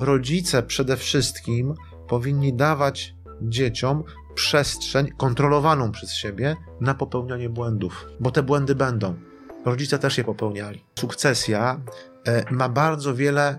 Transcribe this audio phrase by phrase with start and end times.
[0.00, 1.74] rodzice przede wszystkim
[2.08, 9.14] powinni dawać dzieciom przestrzeń kontrolowaną przez siebie na popełnianie błędów, bo te błędy będą.
[9.64, 10.84] Rodzice też je popełniali.
[10.98, 11.80] Sukcesja
[12.26, 13.58] e, ma bardzo wiele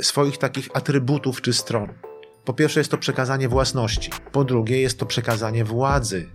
[0.00, 1.88] swoich takich atrybutów czy stron.
[2.44, 6.28] Po pierwsze jest to przekazanie własności, po drugie jest to przekazanie władzy,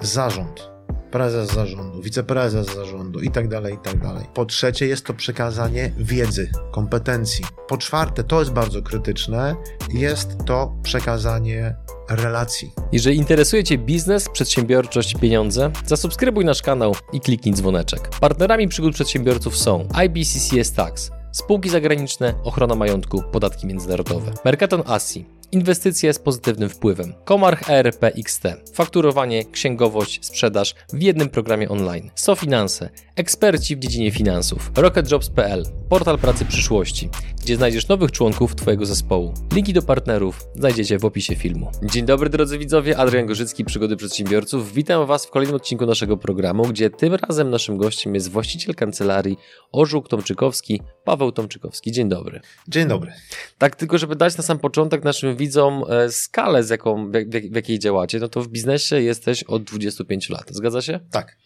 [0.00, 0.70] zarząd,
[1.14, 4.24] prezes zarządu, wiceprezes zarządu i tak dalej, i tak dalej.
[4.34, 7.44] Po trzecie jest to przekazanie wiedzy, kompetencji.
[7.68, 9.56] Po czwarte, to jest bardzo krytyczne,
[9.92, 11.76] jest to przekazanie
[12.10, 12.72] relacji.
[12.92, 18.08] Jeżeli interesuje Cię biznes, przedsiębiorczość, pieniądze, zasubskrybuj nasz kanał i kliknij dzwoneczek.
[18.20, 26.12] Partnerami przygód przedsiębiorców są IBCCS Tax, spółki zagraniczne, ochrona majątku, podatki międzynarodowe, Mercaton Asi, Inwestycje
[26.12, 27.14] z pozytywnym wpływem.
[27.24, 28.42] Komarch ERP XT.
[28.72, 32.10] Fakturowanie, księgowość, sprzedaż w jednym programie online.
[32.14, 32.88] SoFinanse.
[33.16, 34.72] Eksperci w dziedzinie finansów.
[34.76, 35.64] RocketJobs.pl.
[35.88, 37.10] Portal pracy przyszłości,
[37.42, 39.34] gdzie znajdziesz nowych członków Twojego zespołu.
[39.52, 41.70] Linki do partnerów znajdziecie w opisie filmu.
[41.82, 44.72] Dzień dobry drodzy widzowie, Adrian Gorzycki, Przygody Przedsiębiorców.
[44.72, 49.36] Witam Was w kolejnym odcinku naszego programu, gdzie tym razem naszym gościem jest właściciel kancelarii
[49.72, 51.92] Orzuk Tomczykowski, Paweł Tomczykowski.
[51.92, 52.40] Dzień dobry.
[52.68, 53.12] Dzień dobry.
[53.58, 55.43] Tak tylko, żeby dać na sam początek naszym widzom
[55.88, 57.12] e, skalę, z jaką, w,
[57.50, 60.46] w jakiej działacie, no to w biznesie jesteś od 25 lat.
[60.50, 61.00] Zgadza się?
[61.10, 61.36] Tak.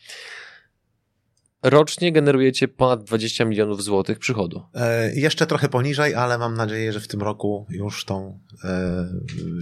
[1.63, 4.63] Rocznie generujecie ponad 20 milionów złotych przychodu.
[4.75, 9.09] E, jeszcze trochę poniżej, ale mam nadzieję, że w tym roku już tą e,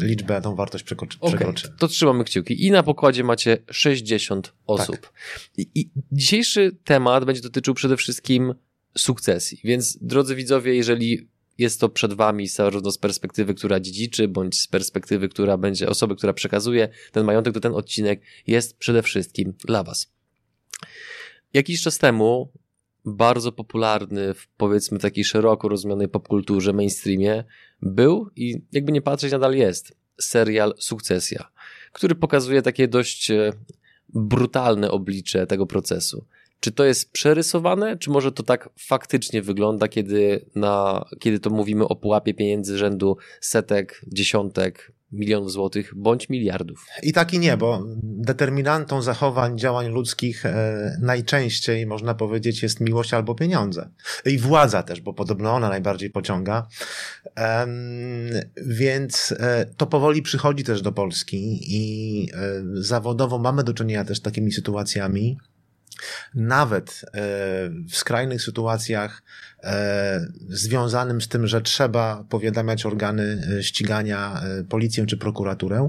[0.03, 1.19] liczbę, tą wartość przekroczy.
[1.21, 2.67] Okay, to trzymamy kciuki.
[2.67, 5.01] I na pokładzie macie 60 osób.
[5.01, 5.13] Tak.
[5.57, 8.55] I, I dzisiejszy temat będzie dotyczył przede wszystkim
[8.99, 9.61] sukcesji.
[9.65, 11.29] Więc drodzy widzowie, jeżeli
[11.59, 16.17] jest to przed wami zarówno z perspektywy, która dziedziczy, bądź z perspektywy, która będzie osoby,
[16.17, 20.13] która przekazuje ten majątek, to ten odcinek jest przede wszystkim dla was.
[21.55, 22.53] Jakiś czas temu
[23.05, 27.45] bardzo popularny w powiedzmy takiej szeroko rozumianej popkulturze, mainstreamie
[27.83, 31.51] był i jakby nie patrzeć nadal jest serial Sukcesja,
[31.93, 33.53] który pokazuje takie dość e,
[34.09, 36.27] brutalne oblicze tego procesu.
[36.61, 41.89] Czy to jest przerysowane, czy może to tak faktycznie wygląda, kiedy, na, kiedy to mówimy
[41.89, 46.87] o pułapie pieniędzy rzędu setek, dziesiątek, milionów złotych bądź miliardów.
[47.03, 53.15] I tak i nie, bo determinantą zachowań, działań ludzkich e, najczęściej, można powiedzieć, jest miłość
[53.15, 53.91] albo pieniądze.
[54.25, 56.69] I władza też, bo podobno ona najbardziej pociąga.
[57.39, 57.67] E,
[58.67, 64.19] więc e, to powoli przychodzi też do Polski i e, zawodowo mamy do czynienia też
[64.19, 65.39] z takimi sytuacjami,
[66.35, 67.11] nawet e,
[67.91, 69.23] w skrajnych sytuacjach
[69.63, 75.89] e, związanym z tym, że trzeba powiadamiać organy e, ścigania, policję czy prokuraturę,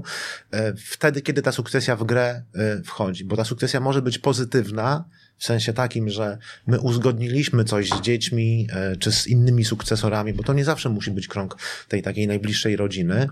[0.86, 2.42] wtedy, kiedy ta sukcesja w grę
[2.84, 5.04] wchodzi, bo ta sukcesja może być pozytywna,
[5.36, 8.68] w sensie takim, że my uzgodniliśmy coś z dziećmi
[8.98, 11.56] czy z innymi sukcesorami, bo to nie zawsze musi być krąg
[11.88, 13.28] tej takiej najbliższej rodziny.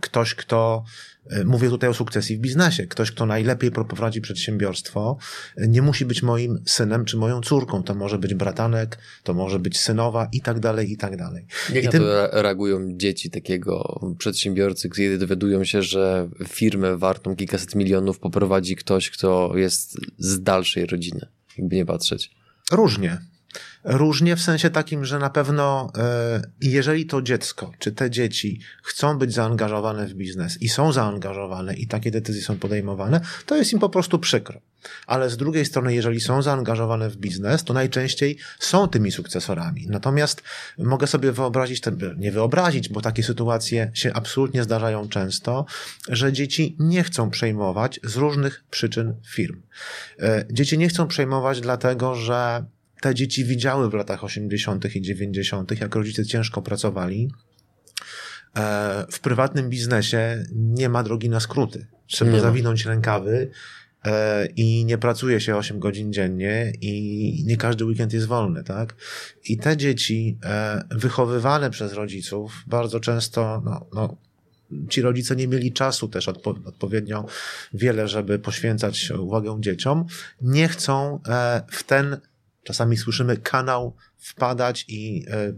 [0.00, 0.84] Ktoś, kto
[1.44, 2.86] mówię tutaj o sukcesji w biznesie.
[2.86, 5.16] Ktoś, kto najlepiej prowadzi przedsiębiorstwo,
[5.56, 7.82] e, nie musi być moim synem czy moją córką.
[7.82, 11.46] To może być bratanek, to może być synowa i tak dalej, i tak dalej.
[11.72, 12.02] Jak I ten...
[12.02, 19.10] to reagują dzieci takiego przedsiębiorcy, kiedy dowiadują się, że firmę wartą kilkaset milionów poprowadzi ktoś,
[19.10, 21.26] kto jest z dalszej rodziny,
[21.58, 22.30] jakby nie patrzeć?
[22.72, 23.18] Różnie.
[23.84, 29.18] Różnie w sensie takim, że na pewno e, jeżeli to dziecko, czy te dzieci chcą
[29.18, 33.78] być zaangażowane w biznes i są zaangażowane i takie decyzje są podejmowane, to jest im
[33.78, 34.60] po prostu przykro.
[35.06, 39.86] Ale z drugiej strony, jeżeli są zaangażowane w biznes, to najczęściej są tymi sukcesorami.
[39.88, 40.42] Natomiast
[40.78, 41.82] mogę sobie wyobrazić,
[42.16, 45.66] nie wyobrazić, bo takie sytuacje się absolutnie zdarzają często,
[46.08, 49.62] że dzieci nie chcą przejmować z różnych przyczyn firm.
[50.20, 52.64] E, dzieci nie chcą przejmować dlatego, że
[53.00, 54.96] te dzieci widziały w latach 80.
[54.96, 57.30] i 90., jak rodzice ciężko pracowali.
[58.56, 61.86] E, w prywatnym biznesie nie ma drogi na skróty.
[62.06, 62.90] Trzeba nie zawinąć ma.
[62.90, 63.50] rękawy
[64.04, 68.94] e, i nie pracuje się 8 godzin dziennie i nie każdy weekend jest wolny, tak?
[69.44, 74.16] I te dzieci e, wychowywane przez rodziców bardzo często, no, no
[74.88, 77.26] ci rodzice nie mieli czasu też odpo odpowiednio
[77.74, 80.06] wiele, żeby poświęcać uwagę dzieciom,
[80.40, 81.20] nie chcą
[81.70, 82.16] w ten
[82.68, 85.52] Czasami słyszymy kanał wpadać i e,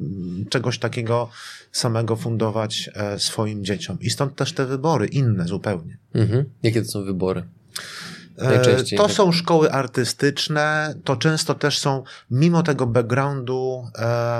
[0.49, 1.29] czegoś takiego
[1.73, 3.99] samego fundować e, swoim dzieciom.
[4.01, 5.99] I stąd też te wybory, inne zupełnie.
[6.15, 6.45] Mhm.
[6.62, 7.43] Jakie to są wybory?
[8.39, 8.99] E, Najczęściej.
[8.99, 13.85] To są szkoły artystyczne, to często też są, mimo tego backgroundu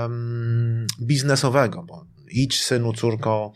[0.02, 3.52] um, biznesowego, bo idź synu, córko,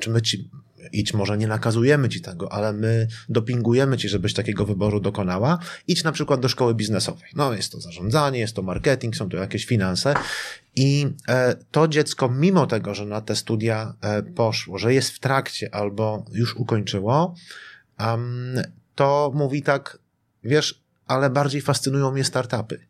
[0.00, 0.50] czy my ci
[0.92, 5.58] idź, może nie nakazujemy ci tego, ale my dopingujemy ci, żebyś takiego wyboru dokonała.
[5.88, 7.30] Idź na przykład do szkoły biznesowej.
[7.36, 10.14] No, jest to zarządzanie, jest to marketing, są to jakieś finanse.
[10.76, 15.18] I e, to dziecko, mimo tego, że na te studia e, poszło, że jest w
[15.18, 17.34] trakcie albo już ukończyło,
[18.94, 19.98] to mówi tak,
[20.44, 22.86] wiesz, ale bardziej fascynują mnie startupy.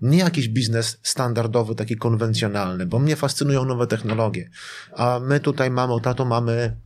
[0.00, 4.50] Nie jakiś biznes standardowy, taki konwencjonalny, bo mnie fascynują nowe technologie.
[4.96, 6.76] A my tutaj, mamo, tato, mamy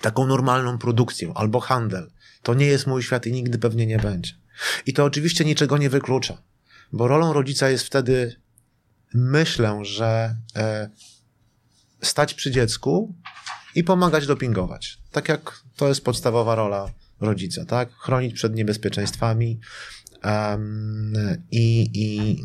[0.00, 2.10] taką normalną produkcję albo handel.
[2.42, 4.32] To nie jest mój świat i nigdy pewnie nie będzie.
[4.86, 6.42] I to oczywiście niczego nie wyklucza,
[6.92, 8.36] bo rolą rodzica jest wtedy,
[9.14, 10.90] myślę, że e,
[12.02, 13.14] stać przy dziecku
[13.74, 14.98] i pomagać dopingować.
[15.12, 16.90] Tak jak to jest podstawowa rola
[17.20, 17.92] rodzica, tak?
[17.92, 19.60] Chronić przed niebezpieczeństwami
[20.24, 21.12] um,
[21.50, 22.42] i, i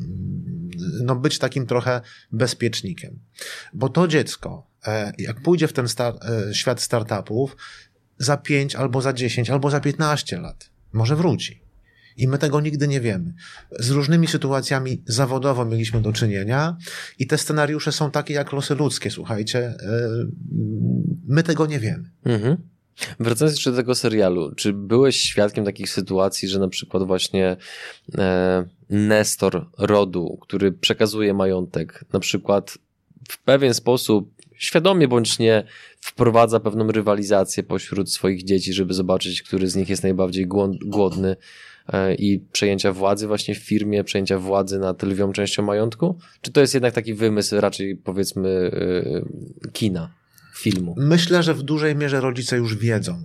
[1.03, 2.01] no być takim trochę
[2.31, 3.19] bezpiecznikiem.
[3.73, 4.67] Bo to dziecko,
[5.17, 6.13] jak pójdzie w ten star
[6.49, 7.57] e, świat startupów,
[8.17, 11.63] za 5 albo za 10 albo za 15 lat może wróci.
[12.17, 13.33] I my tego nigdy nie wiemy.
[13.79, 16.77] Z różnymi sytuacjami zawodowo mieliśmy do czynienia
[17.19, 19.59] i te scenariusze są takie jak losy ludzkie, słuchajcie.
[19.59, 19.75] E,
[21.27, 22.11] my tego nie wiemy.
[22.25, 22.57] Mhm.
[23.19, 27.57] Wracając jeszcze do tego serialu, czy byłeś świadkiem takich sytuacji, że na przykład właśnie
[28.17, 32.77] e, Nestor rodu, który przekazuje majątek, na przykład
[33.29, 35.63] w pewien sposób, świadomie bądź nie,
[36.01, 40.47] wprowadza pewną rywalizację pośród swoich dzieci, żeby zobaczyć, który z nich jest najbardziej
[40.85, 41.35] głodny
[41.87, 46.19] e, i przejęcia władzy właśnie w firmie, przejęcia władzy nad lwią częścią majątku?
[46.41, 48.71] Czy to jest jednak taki wymysł raczej powiedzmy
[49.65, 50.23] e, kina?
[50.55, 50.95] filmu?
[50.97, 53.23] Myślę, że w dużej mierze rodzice już wiedzą.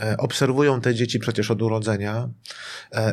[0.00, 2.28] E, obserwują te dzieci przecież od urodzenia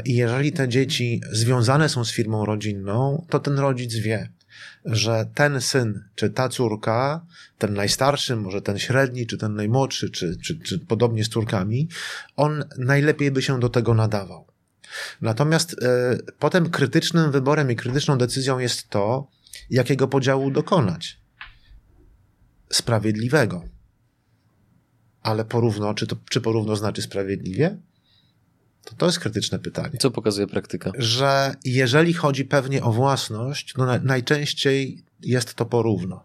[0.06, 4.30] i jeżeli te dzieci związane są z firmą rodzinną, to ten rodzic wie,
[4.86, 7.26] że ten syn czy ta córka,
[7.58, 11.90] ten najstarszy, może ten średni, czy ten najmłodszy, czy, czy, czy podobnie z córkami,
[12.36, 14.48] on najlepiej by się do tego nadawał.
[15.22, 15.78] Natomiast y,
[16.40, 19.28] potem krytycznym wyborem i krytyczną decyzją jest to,
[19.70, 21.20] jakiego podziału dokonać
[22.70, 23.64] sprawiedliwego.
[25.22, 27.78] Ale porówno, czy, to, czy porówno znaczy sprawiedliwie?
[28.86, 29.98] To, to jest krytyczne pytanie.
[30.00, 30.92] Co pokazuje praktyka?
[30.98, 36.24] Że jeżeli chodzi pewnie o własność, no na, najczęściej jest to porówno.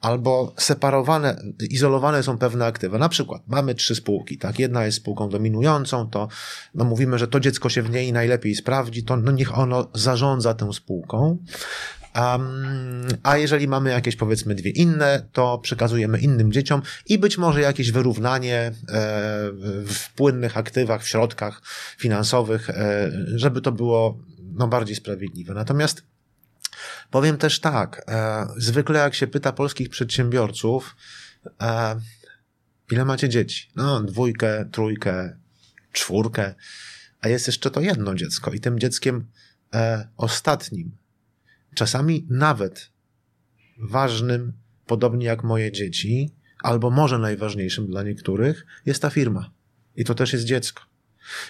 [0.00, 2.98] Albo separowane, izolowane są pewne aktywa.
[2.98, 4.58] Na przykład mamy trzy spółki, tak?
[4.58, 6.28] Jedna jest spółką dominującą, to
[6.74, 10.54] no mówimy, że to dziecko się w niej najlepiej sprawdzi, to no niech ono zarządza
[10.54, 11.38] tą spółką.
[12.14, 17.60] Um, a jeżeli mamy jakieś powiedzmy dwie inne, to przekazujemy innym dzieciom i być może
[17.60, 18.72] jakieś wyrównanie e,
[19.86, 21.62] w płynnych aktywach, w środkach
[21.98, 24.18] finansowych, e, żeby to było
[24.52, 25.54] no, bardziej sprawiedliwe.
[25.54, 26.02] Natomiast
[27.10, 30.96] powiem też tak, e, zwykle jak się pyta polskich przedsiębiorców,
[32.90, 33.70] ile macie dzieci?
[33.76, 35.36] No, dwójkę, trójkę,
[35.92, 36.54] czwórkę,
[37.20, 39.26] a jest jeszcze to jedno dziecko i tym dzieckiem
[40.16, 41.03] ostatnim
[41.74, 42.90] czasami nawet
[43.78, 44.52] ważnym,
[44.86, 49.50] podobnie jak moje dzieci, albo może najważniejszym dla niektórych, jest ta firma.
[49.96, 50.82] I to też jest dziecko.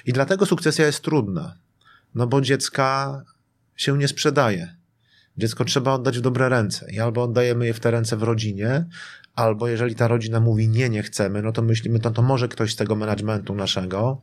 [0.06, 1.58] I dlatego sukcesja jest trudna,
[2.14, 3.22] no bo dziecka
[3.76, 4.76] się nie sprzedaje.
[5.36, 8.86] Dziecko trzeba oddać w dobre ręce i albo oddajemy je w te ręce w rodzinie,
[9.34, 12.72] albo jeżeli ta rodzina mówi nie, nie chcemy, no to myślimy, to, to może ktoś
[12.72, 14.22] z tego managementu naszego,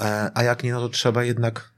[0.00, 1.75] e, a jak nie, no to trzeba jednak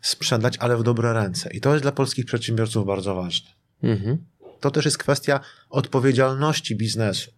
[0.00, 1.50] sprzedać, ale w dobre ręce.
[1.52, 3.50] I to jest dla polskich przedsiębiorców bardzo ważne.
[3.82, 4.18] Mhm.
[4.60, 7.30] To też jest kwestia odpowiedzialności biznesu.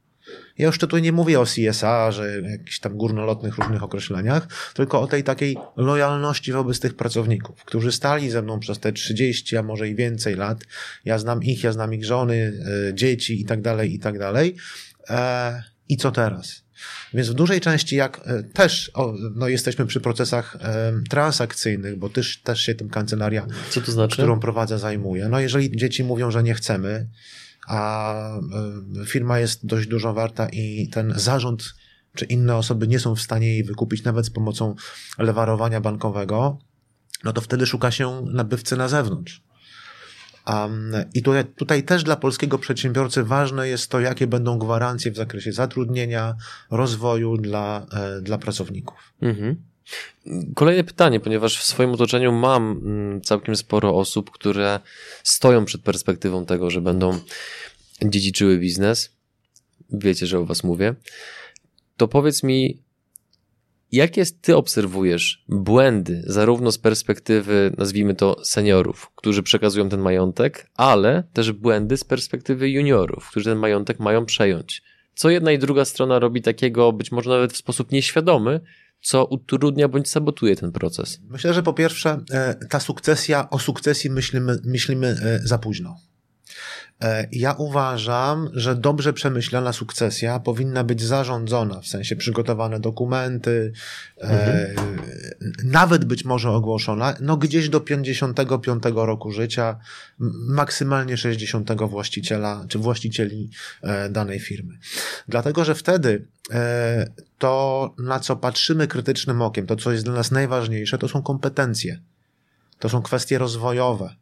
[0.59, 5.07] Ja już tutaj nie mówię o CSA, że jakichś tam górnolotnych różnych określeniach, tylko o
[5.07, 9.89] tej takiej lojalności wobec tych pracowników, którzy stali ze mną przez te 30, a może
[9.89, 10.65] i więcej lat.
[11.05, 12.53] Ja znam ich, ja znam ich żony,
[12.89, 14.57] y, dzieci i tak dalej, i tak dalej.
[15.11, 16.62] E, I co teraz?
[17.15, 22.09] Więc w dużej części, jak e, też o, no, jesteśmy przy procesach e, transakcyjnych, bo
[22.09, 24.17] też, też się tym kancelaria, Co to znaczy?
[24.17, 25.29] którą prowadzę, zajmuje.
[25.29, 27.09] No jeżeli dzieci mówią, że nie chcemy,
[27.69, 28.15] a
[29.03, 31.75] e, firma jest dość dużo warta i ten zarząd
[32.15, 34.75] czy inne osoby nie są w stanie jej wykupić nawet z pomocą
[35.19, 36.59] lewarowania bankowego,
[37.25, 39.43] no to wtedy szuka się nabywcy na zewnątrz.
[40.47, 45.17] Um, I tutaj, tutaj też dla polskiego przedsiębiorcy ważne jest to, jakie będą gwarancje w
[45.17, 46.35] zakresie zatrudnienia,
[46.71, 48.99] rozwoju dla, e, dla pracowników.
[49.23, 49.57] Mhm.
[50.55, 54.81] Kolejne pytanie, ponieważ w swoim otoczeniu mam mm, całkiem sporo osób, które
[55.23, 57.19] stoją przed perspektywą tego, że będą
[58.05, 59.11] dziedziczyły biznes.
[59.91, 60.95] Wiecie, że o Was mówię.
[61.97, 62.79] To powiedz mi,
[63.93, 71.23] Jakie ty obserwujesz błędy, zarówno z perspektywy, nazwijmy to, seniorów, którzy przekazują ten majątek, ale
[71.33, 74.83] też błędy z perspektywy juniorów, którzy ten majątek mają przejąć?
[75.15, 78.61] co jedna i druga strona robi takiego, być może nawet w sposób nieświadomy,
[79.01, 81.21] co utrudnia bądź sabotuje ten proces?
[81.29, 85.97] Myślę, że po pierwsze, e, ta sukcesja, o sukcesji myślimy, myślimy e, za późno.
[87.03, 93.73] E, ja uważam, że dobrze przemyślana sukcesja powinna być zarządzona, w sensie przygotowane dokumenty,
[94.21, 94.41] mhm.
[94.41, 94.75] e,
[95.65, 99.79] nawet być może ogłoszona, no gdzieś do 55 roku życia,
[100.49, 103.51] maksymalnie 60 właściciela czy właścicieli
[103.83, 104.79] e, danej firmy.
[105.29, 107.07] Dlatego, że wtedy e,
[107.39, 112.01] to, na co patrzymy krytycznym okiem, to co jest dla nas najważniejsze, to są kompetencje.
[112.79, 114.22] To są kwestie rozwojowe E,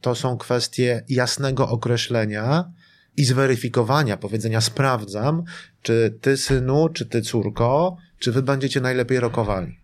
[0.00, 2.72] to są kwestie jasnego określenia
[3.16, 5.44] i zweryfikowania, powiedzenia sprawdzam,
[5.82, 9.80] czy ty synu, czy ty córko, czy wy będziecie najlepiej rokowali.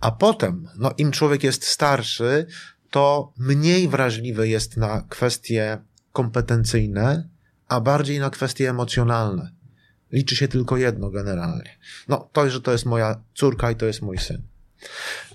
[0.00, 2.46] A potem, no im człowiek jest starszy,
[2.90, 5.78] to mniej wrażliwy jest na kwestie
[6.12, 7.28] kompetencyjne,
[7.68, 9.52] a bardziej na kwestie emocjonalne.
[10.12, 11.78] Liczy się tylko jedno generalnie.
[12.08, 14.42] No, to, że to jest moja córka i to jest mój syn.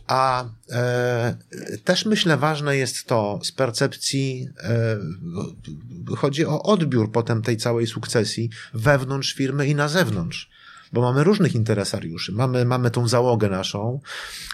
[0.08, 1.38] A e,
[1.84, 4.98] też myślę, ważne jest to z percepcji, e,
[6.16, 10.50] chodzi o odbiór potem tej całej sukcesji wewnątrz firmy i na zewnątrz.
[10.94, 12.32] Bo mamy różnych interesariuszy.
[12.32, 14.00] Mamy, mamy tą załogę naszą,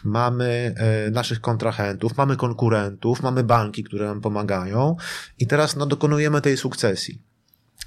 [0.03, 4.95] mamy e, naszych kontrahentów, mamy konkurentów, mamy banki, które nam pomagają
[5.39, 7.21] i teraz no, dokonujemy tej sukcesji.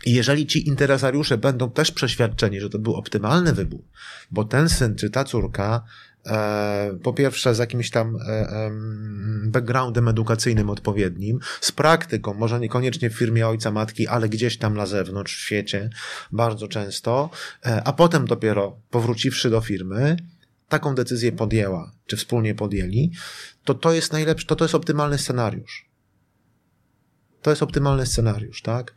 [0.07, 3.81] I jeżeli ci interesariusze będą też przeświadczeni, że to był optymalny wybór,
[4.31, 5.83] bo ten syn czy ta córka
[7.03, 8.71] po pierwsze z jakimś tam e,
[9.47, 14.87] backgroundem edukacyjnym odpowiednim, z praktyką, może niekoniecznie w firmie ojca, matki, ale gdzieś tam na
[14.87, 15.91] zewnątrz, w świecie,
[16.33, 17.31] bardzo często,
[17.67, 20.17] e, a potem dopiero powróciwszy do firmy,
[20.69, 23.13] taką decyzję podjęła, czy wspólnie podjęli,
[23.65, 25.91] to to jest najlepszy, to to jest optymalny scenariusz.
[27.43, 28.95] To jest optymalny scenariusz, tak?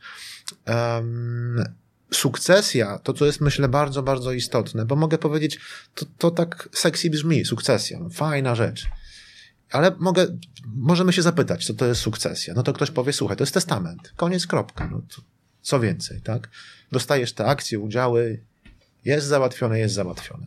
[2.12, 5.60] Sukcesja, to co jest myślę bardzo, bardzo istotne, bo mogę powiedzieć,
[5.96, 8.88] to, to tak sexy brzmi, sukcesja, no, fajna rzecz.
[9.72, 10.28] Ale mogę,
[10.66, 12.54] możemy się zapytać, co to jest sukcesja.
[12.54, 14.14] No to ktoś powie, słuchaj, to jest testament.
[14.16, 14.88] Koniec, kropka.
[14.92, 15.22] No to,
[15.62, 16.50] co więcej, tak?
[16.92, 18.44] Dostajesz te akcje, udziały,
[19.06, 20.46] jest załatwione, jest załatwione.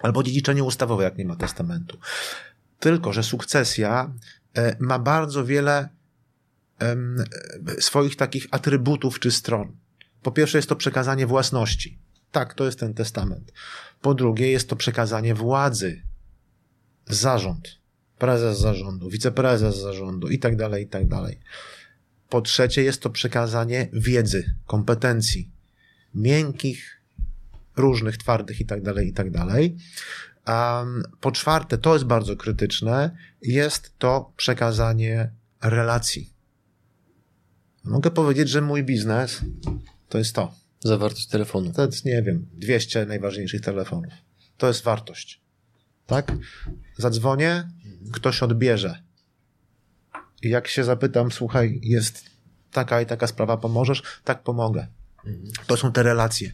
[0.00, 1.98] Albo dziedziczenie ustawowe, jak nie ma testamentu.
[2.80, 4.12] Tylko, że sukcesja
[4.56, 5.88] e, ma bardzo wiele
[6.80, 6.96] e,
[7.78, 9.76] swoich takich atrybutów czy stron.
[10.22, 11.98] Po pierwsze jest to przekazanie własności.
[12.30, 13.52] Tak, to jest ten testament.
[14.00, 16.02] Po drugie jest to przekazanie władzy.
[17.06, 17.82] Zarząd.
[18.18, 21.40] Prezes zarządu, wiceprezes zarządu i tak dalej, i tak dalej.
[22.28, 25.50] Po trzecie jest to przekazanie wiedzy, kompetencji.
[26.14, 27.00] Miękkich,
[27.76, 29.76] różnych, twardych i tak dalej, i tak dalej.
[31.20, 35.30] Po czwarte, to jest bardzo krytyczne, jest to przekazanie
[35.62, 36.32] relacji.
[37.84, 39.40] Mogę powiedzieć, że mój biznes
[40.12, 40.54] to jest to.
[40.80, 41.72] Zawartość telefonu.
[41.72, 44.12] To jest, nie wiem, 200 najważniejszych telefonów.
[44.56, 45.40] To jest wartość.
[46.06, 46.32] Tak?
[46.96, 47.68] Zadzwonię,
[48.12, 49.02] ktoś odbierze.
[50.42, 52.24] I jak się zapytam, słuchaj, jest
[52.70, 54.02] taka i taka sprawa, pomożesz?
[54.24, 54.86] Tak, pomogę.
[55.66, 56.52] To są te relacje.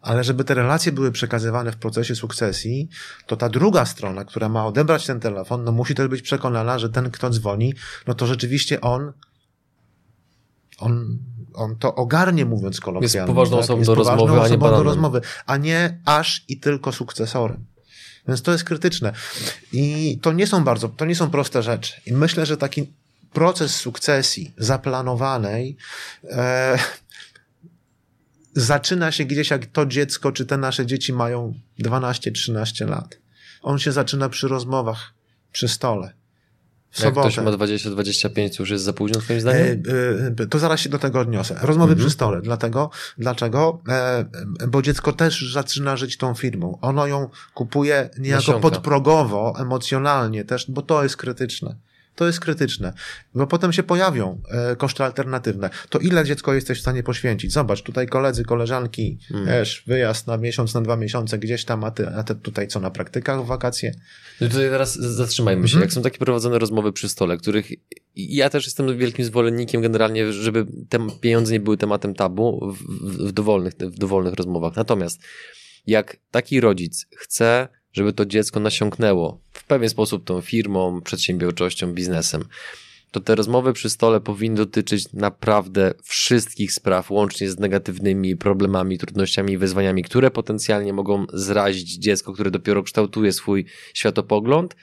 [0.00, 2.88] Ale żeby te relacje były przekazywane w procesie sukcesji,
[3.26, 6.88] to ta druga strona, która ma odebrać ten telefon, no musi też być przekonana, że
[6.88, 7.74] ten, kto dzwoni,
[8.06, 9.12] no to rzeczywiście on,
[10.78, 11.18] on
[11.54, 13.16] on to ogarnie, mówiąc kolokwialnie.
[13.16, 13.64] Jest poważną tak?
[13.64, 17.64] osobą, do, rozmowy, a nie do rozmowy, a nie aż i tylko sukcesorem.
[18.28, 19.12] Więc to jest krytyczne.
[19.72, 21.92] I to nie są bardzo, to nie są proste rzeczy.
[22.06, 22.92] I myślę, że taki
[23.32, 25.76] proces sukcesji zaplanowanej
[26.24, 26.78] e,
[28.54, 33.18] zaczyna się gdzieś, jak to dziecko, czy te nasze dzieci mają 12-13 lat.
[33.62, 35.14] On się zaczyna przy rozmowach,
[35.52, 36.17] przy stole.
[37.02, 39.82] Jak ktoś ma 20-25, to już jest za późno, twoim zdaniem?
[40.38, 41.54] E, e, to zaraz się do tego odniosę.
[41.62, 41.98] Rozmowy mhm.
[41.98, 42.42] przy stole.
[42.42, 43.82] Dlatego, dlaczego?
[43.88, 44.24] E,
[44.68, 46.78] bo dziecko też zaczyna żyć tą firmą.
[46.80, 48.60] Ono ją kupuje niejako Nasiąka.
[48.60, 51.76] podprogowo, emocjonalnie też, bo to jest krytyczne.
[52.18, 52.92] To jest krytyczne,
[53.34, 55.70] bo potem się pojawią e, koszty alternatywne.
[55.88, 57.52] To ile dziecko jesteś w stanie poświęcić?
[57.52, 59.46] Zobacz, tutaj koledzy, koleżanki, hmm.
[59.46, 62.80] wiesz, wyjazd na miesiąc, na dwa miesiące gdzieś tam, a ty, a ty tutaj co,
[62.80, 63.94] na praktykach w wakacje?
[64.40, 65.72] No tutaj teraz zatrzymajmy się.
[65.72, 65.86] Hmm.
[65.86, 67.70] Jak są takie prowadzone rozmowy przy stole, których
[68.16, 72.78] ja też jestem wielkim zwolennikiem generalnie, żeby te pieniądze nie były tematem tabu w,
[73.28, 74.76] w, dowolnych, w dowolnych rozmowach.
[74.76, 75.20] Natomiast
[75.86, 82.44] jak taki rodzic chce żeby to dziecko nasiąknęło w pewien sposób tą firmą, przedsiębiorczością, biznesem,
[83.10, 89.52] to te rozmowy przy stole powinny dotyczyć naprawdę wszystkich spraw, łącznie z negatywnymi problemami, trudnościami
[89.52, 93.64] i wyzwaniami, które potencjalnie mogą zrazić dziecko, które dopiero kształtuje swój
[93.94, 94.74] światopogląd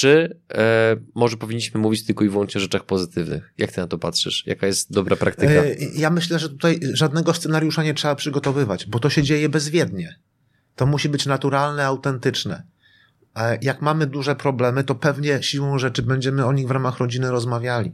[0.00, 3.52] czy e, może powinniśmy mówić tylko i wyłącznie o rzeczach pozytywnych?
[3.58, 4.46] Jak ty na to patrzysz?
[4.46, 5.52] Jaka jest dobra praktyka?
[5.52, 10.18] E, ja myślę, że tutaj żadnego scenariusza nie trzeba przygotowywać, bo to się dzieje bezwiednie.
[10.80, 12.62] To musi być naturalne, autentyczne.
[13.62, 17.92] Jak mamy duże problemy, to pewnie siłą rzeczy będziemy o nich w ramach rodziny rozmawiali.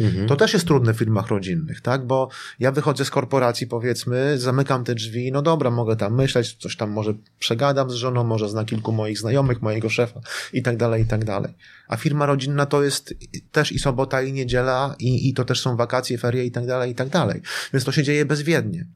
[0.00, 0.28] Mhm.
[0.28, 2.06] To też jest trudne w firmach rodzinnych, tak?
[2.06, 2.28] Bo
[2.58, 6.90] ja wychodzę z korporacji, powiedzmy, zamykam te drzwi, no dobra, mogę tam myśleć, coś tam
[6.90, 10.20] może przegadam z żoną, może zna kilku moich znajomych, mojego szefa
[10.52, 11.54] i tak dalej, i tak dalej.
[11.88, 13.14] A firma rodzinna to jest
[13.52, 16.92] też i sobota, i niedziela, i, i to też są wakacje, ferie i tak dalej,
[16.92, 17.42] i tak dalej.
[17.72, 18.86] Więc to się dzieje bezwiednie.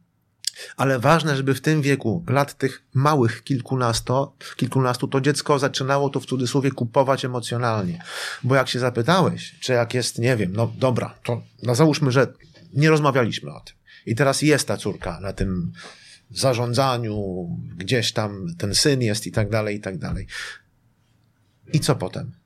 [0.76, 6.20] Ale ważne, żeby w tym wieku, lat tych małych kilkunastu, kilkunastu, to dziecko zaczynało to
[6.20, 8.02] w cudzysłowie kupować emocjonalnie.
[8.42, 12.26] Bo jak się zapytałeś, czy jak jest, nie wiem, no dobra, to no załóżmy, że
[12.72, 13.74] nie rozmawialiśmy o tym.
[14.06, 15.72] I teraz jest ta córka na tym
[16.30, 20.26] zarządzaniu, gdzieś tam ten syn jest i tak dalej, i tak dalej.
[21.72, 22.39] I co potem?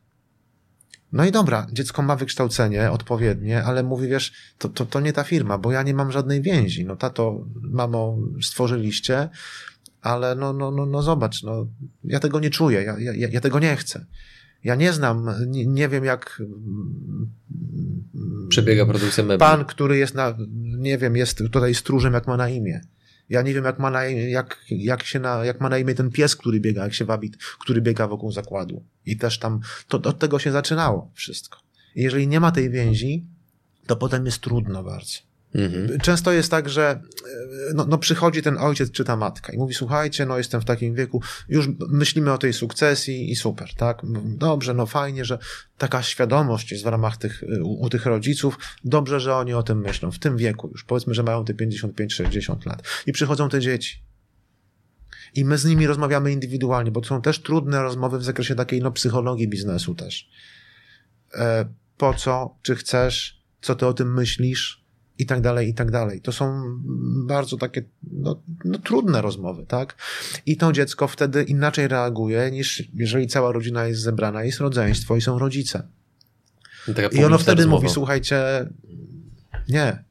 [1.14, 5.24] No i dobra, dziecko ma wykształcenie odpowiednie, ale mówi, wiesz, to, to, to nie ta
[5.24, 6.84] firma, bo ja nie mam żadnej więzi.
[6.84, 9.28] No tato, mamo, stworzyliście,
[10.02, 11.66] ale no, no, no, no zobacz, no,
[12.04, 14.06] ja tego nie czuję, ja, ja, ja tego nie chcę.
[14.64, 16.42] Ja nie znam, nie, nie wiem jak
[18.48, 19.38] przebiega produkcja mebli.
[19.38, 20.34] Pan, który jest na,
[20.78, 22.80] nie wiem, jest tutaj stróżem, jak ma na imię.
[23.28, 26.10] Ja nie wiem, jak ma na, jak, jak się na, jak ma na imię ten
[26.10, 28.84] pies, który biega, jak się wabi, który biega wokół zakładu.
[29.06, 31.58] I też tam, to od tego się zaczynało wszystko.
[31.94, 33.24] I jeżeli nie ma tej więzi,
[33.86, 35.18] to potem jest trudno bardzo.
[35.54, 36.00] Mhm.
[36.00, 39.74] Często jest tak, że e, no, no, przychodzi ten ojciec czy ta matka i mówi,
[39.74, 44.02] słuchajcie, no jestem w takim wieku, już myślimy o tej sukcesji i super, tak?
[44.24, 45.38] Dobrze, no fajnie, że
[45.78, 49.80] taka świadomość jest w ramach tych, u, u tych rodziców, dobrze, że oni o tym
[49.80, 54.02] myślą, w tym wieku już, powiedzmy, że mają te 55-60 lat i przychodzą te dzieci.
[55.34, 58.80] I my z nimi rozmawiamy indywidualnie, bo to są też trudne rozmowy w zakresie takiej
[58.80, 60.28] no, psychologii biznesu też.
[61.34, 64.83] E, po co, czy chcesz, co ty o tym myślisz,
[65.18, 66.20] i tak dalej, i tak dalej.
[66.20, 66.62] To są
[67.26, 69.96] bardzo takie no, no, trudne rozmowy, tak?
[70.46, 75.20] I to dziecko wtedy inaczej reaguje niż jeżeli cała rodzina jest zebrana, jest rodzeństwo i
[75.20, 75.88] są rodzice.
[77.12, 77.82] I ono wtedy rozmowa.
[77.82, 78.36] mówi, słuchajcie,
[79.68, 80.04] nie,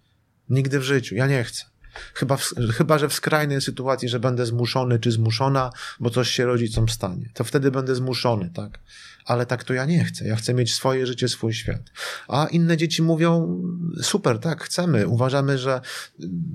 [0.50, 1.66] nigdy w życiu, ja nie chcę.
[2.14, 6.46] Chyba, w, chyba, że w skrajnej sytuacji, że będę zmuszony czy zmuszona, bo coś się
[6.46, 8.80] rodzicom stanie, to wtedy będę zmuszony, tak?
[9.26, 10.26] Ale tak to ja nie chcę.
[10.28, 11.82] Ja chcę mieć swoje życie, swój świat.
[12.28, 13.62] A inne dzieci mówią,
[14.02, 15.08] super, tak, chcemy.
[15.08, 15.82] Uważamy, że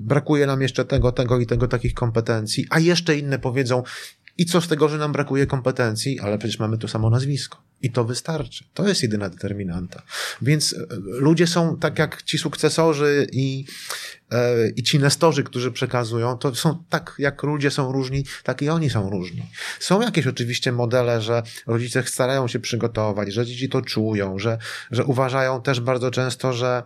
[0.05, 3.83] brakuje nam jeszcze tego, tego i tego takich kompetencji, a jeszcze inne powiedzą,
[4.39, 7.63] i co z tego, że nam brakuje kompetencji, ale przecież mamy to samo nazwisko.
[7.81, 8.65] I to wystarczy.
[8.73, 10.01] To jest jedyna determinanta.
[10.41, 13.65] Więc e, ludzie są tak jak ci sukcesorzy i,
[14.31, 18.69] e, i ci nestorzy, którzy przekazują, to są tak jak ludzie są różni, tak i
[18.69, 19.45] oni są różni.
[19.79, 24.57] Są jakieś oczywiście modele, że rodzice starają się przygotować, że dzieci to czują, że,
[24.91, 26.83] że uważają też bardzo często, że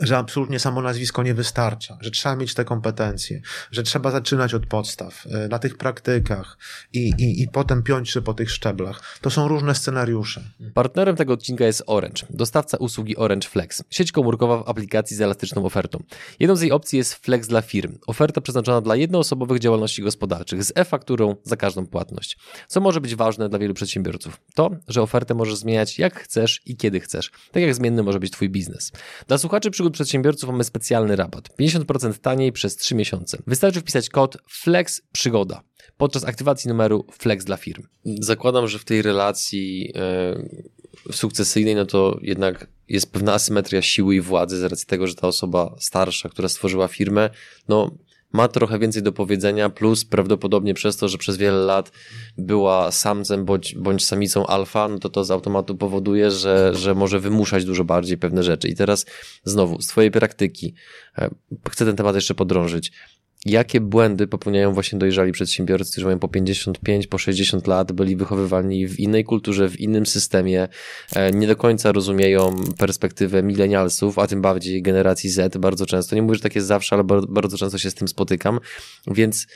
[0.00, 4.66] że absolutnie samo nazwisko nie wystarcza, że trzeba mieć te kompetencje, że trzeba zaczynać od
[4.66, 6.58] podstaw, e, na tych praktykach
[6.92, 9.18] i, i, i potem piąć się po tych szczeblach.
[9.20, 10.44] To są różne scenariusze.
[10.74, 15.64] Partnerem tego odcinka jest Orange, dostawca usługi Orange Flex, sieć komórkowa w aplikacji z elastyczną
[15.64, 16.02] ofertą.
[16.40, 20.72] Jedną z jej opcji jest Flex dla firm, oferta przeznaczona dla jednoosobowych działalności gospodarczych z
[20.74, 22.38] e-fakturą za każdą płatność.
[22.68, 24.40] Co może być ważne dla wielu przedsiębiorców?
[24.54, 28.32] To, że ofertę możesz zmieniać jak chcesz i kiedy chcesz, tak jak zmienny może być
[28.32, 28.92] Twój biznes.
[29.28, 31.48] Dla słuchaczy słuchaczy przygód przedsiębiorców mamy specjalny rabat.
[31.60, 33.38] 50% taniej przez 3 miesiące.
[33.46, 35.62] Wystarczy wpisać kod FLEX PRzyGODA
[35.96, 37.82] podczas aktywacji numeru FLEX dla firm.
[38.04, 39.92] Zakładam, że w tej relacji
[41.06, 45.14] yy, sukcesyjnej, no to jednak jest pewna asymetria siły i władzy z racji tego, że
[45.14, 47.30] ta osoba starsza, która stworzyła firmę,
[47.68, 47.90] no
[48.32, 51.92] ma trochę więcej do powiedzenia, plus prawdopodobnie przez to, że przez wiele lat
[52.38, 57.20] była samcem bądź, bądź samicą alfa, no to to z automatu powoduje, że, że może
[57.20, 58.68] wymuszać dużo bardziej pewne rzeczy.
[58.68, 59.06] I teraz
[59.44, 60.74] znowu, z Twojej praktyki,
[61.18, 61.30] e,
[61.70, 62.92] chcę ten temat jeszcze podrążyć
[63.46, 68.86] jakie błędy popełniają właśnie dojrzali przedsiębiorcy, którzy mają po 55, po 60 lat, byli wychowywani
[68.86, 70.68] w innej kulturze, w innym systemie,
[71.14, 76.16] e, nie do końca rozumieją perspektywę milenialsów, a tym bardziej generacji Z bardzo często.
[76.16, 78.60] Nie mówię, że tak jest zawsze, ale bardzo często się z tym spotykam,
[79.06, 79.46] więc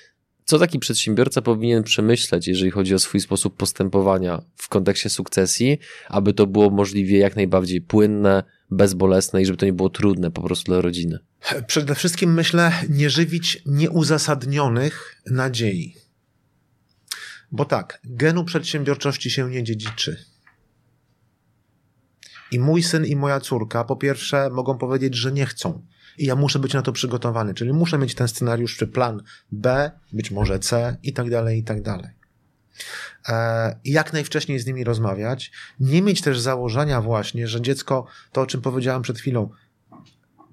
[0.44, 6.34] co taki przedsiębiorca powinien przemyśleć, jeżeli chodzi o swój sposób postępowania w kontekście sukcesji, aby
[6.34, 10.72] to było możliwie jak najbardziej płynne, bezbolesne i żeby to nie było trudne po prostu
[10.72, 11.18] dla rodziny?
[11.66, 15.96] Przede wszystkim myślę, nie żywić nieuzasadnionych nadziei.
[17.52, 20.24] Bo tak, genu przedsiębiorczości się nie dziedziczy.
[22.50, 25.86] I mój syn i moja córka, po pierwsze, mogą powiedzieć, że nie chcą.
[26.18, 29.90] I ja muszę być na to przygotowany, czyli muszę mieć ten scenariusz czy plan B,
[30.12, 32.10] być może C i tak dalej, i tak dalej.
[33.28, 38.46] e, jak najwcześniej z nimi rozmawiać, nie mieć też założenia właśnie, że dziecko, to o
[38.46, 39.50] czym powiedziałem przed chwilą,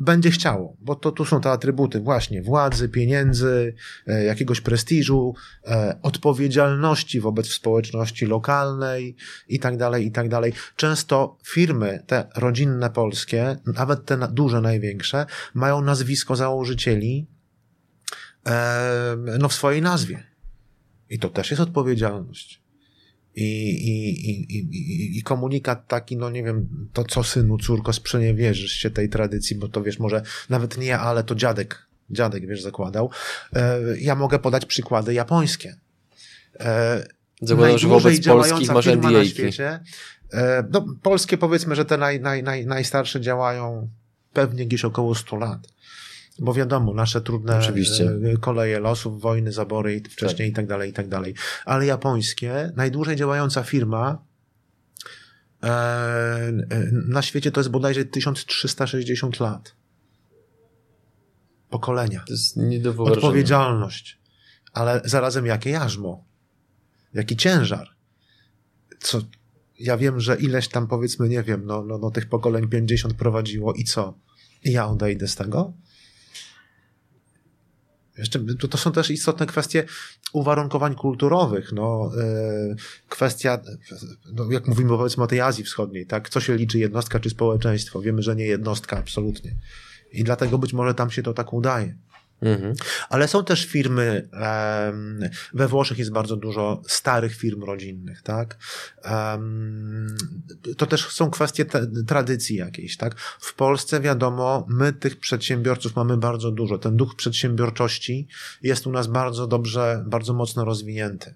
[0.02, 3.76] będzie chciało, bo to tu są te atrybuty właśnie władzy, pieniędzy,
[4.08, 5.36] e, jakiegoś prestiżu,
[5.66, 9.16] e, odpowiedzialności wobec społeczności lokalnej
[9.48, 10.54] i tak dalej, i tak dalej.
[10.76, 17.28] Często firmy te rodzinne polskie, nawet te duże, największe, mają nazwisko założycieli
[18.48, 20.24] e, no w swojej nazwie.
[21.10, 22.61] I to też jest odpowiedzialność.
[23.36, 28.90] I, i, i, i, komunikat taki, no nie wiem, to co synu, córko, sprzeniewierzysz się
[28.90, 33.10] tej tradycji, bo to wiesz, może nawet nie ja, ale to dziadek, dziadek, wiesz, zakładał.
[33.54, 35.76] E, ja mogę podać przykłady japońskie.
[36.60, 37.06] E,
[37.42, 39.80] Zakładam, że wobec polskich masz na świecie.
[40.34, 43.90] E, no, polskie powiedzmy, że te naj, naj, naj, najstarsze działają
[44.34, 45.68] pewnie gdzieś około 100 lat
[46.42, 48.12] bo wiadomo, nasze trudne Oczywiście.
[48.34, 50.54] E, koleje losów, wojny, zabory wcześniej tak.
[50.54, 51.34] i tak dalej, i tak dalej.
[51.66, 54.26] Ale japońskie, najdłużej działająca firma
[55.64, 56.54] e, e,
[56.92, 59.76] na świecie to jest bodajże 1360 lat.
[61.70, 62.24] Pokolenia.
[62.28, 63.28] To jest nie do wyobrażenia.
[63.28, 64.20] Odpowiedzialność.
[64.74, 66.26] Ale zarazem jakie jarzmo.
[67.14, 67.88] Jaki ciężar.
[69.00, 69.22] Co,
[69.80, 73.74] ja wiem, że ileś tam powiedzmy, nie wiem, no, no, no tych pokoleń 50 prowadziło
[73.74, 74.20] i co?
[74.64, 75.74] I ja odejdę z tego?
[78.18, 79.84] Jeszcze, to, to są też istotne kwestie
[80.34, 81.72] uwarunkowań kulturowych.
[81.72, 82.76] No, e,
[83.10, 83.60] kwestia,
[84.34, 86.30] no, jak mówimy powiedzmy o tej Azji Wschodniej, tak?
[86.30, 88.02] Co się liczy, jednostka czy społeczeństwo?
[88.02, 89.56] Wiemy, że nie jednostka, absolutnie.
[90.12, 91.96] I dlatego być może tam się to tak udaje.
[92.42, 92.74] Mhm.
[93.10, 94.30] Ale są też firmy,
[95.54, 98.58] we Włoszech jest bardzo dużo starych firm rodzinnych, tak?
[100.78, 101.66] To też są kwestie
[102.08, 103.20] tradycji jakiejś, tak?
[103.20, 106.78] W Polsce wiadomo, my tych przedsiębiorców mamy bardzo dużo.
[106.78, 108.28] Ten duch przedsiębiorczości
[108.62, 111.36] jest u nas bardzo dobrze, bardzo mocno rozwinięty.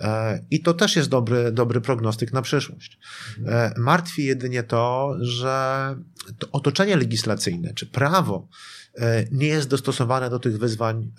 [0.00, 2.98] E, I to też jest dobry, dobry prognostyk na przyszłość.
[3.46, 5.96] E, martwi jedynie to, że
[6.38, 8.48] to otoczenie legislacyjne, czy prawo,
[8.94, 11.10] E, nie jest dostosowane do tych wyzwań,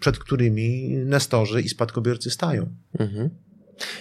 [0.00, 2.74] przed którymi nestorzy i spadkobiercy stają.
[2.98, 3.30] Mhm.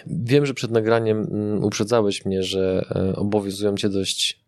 [0.07, 4.39] Wiem, że przed nagraniem mm, uprzedzałeś mnie, że obowiązują cię dość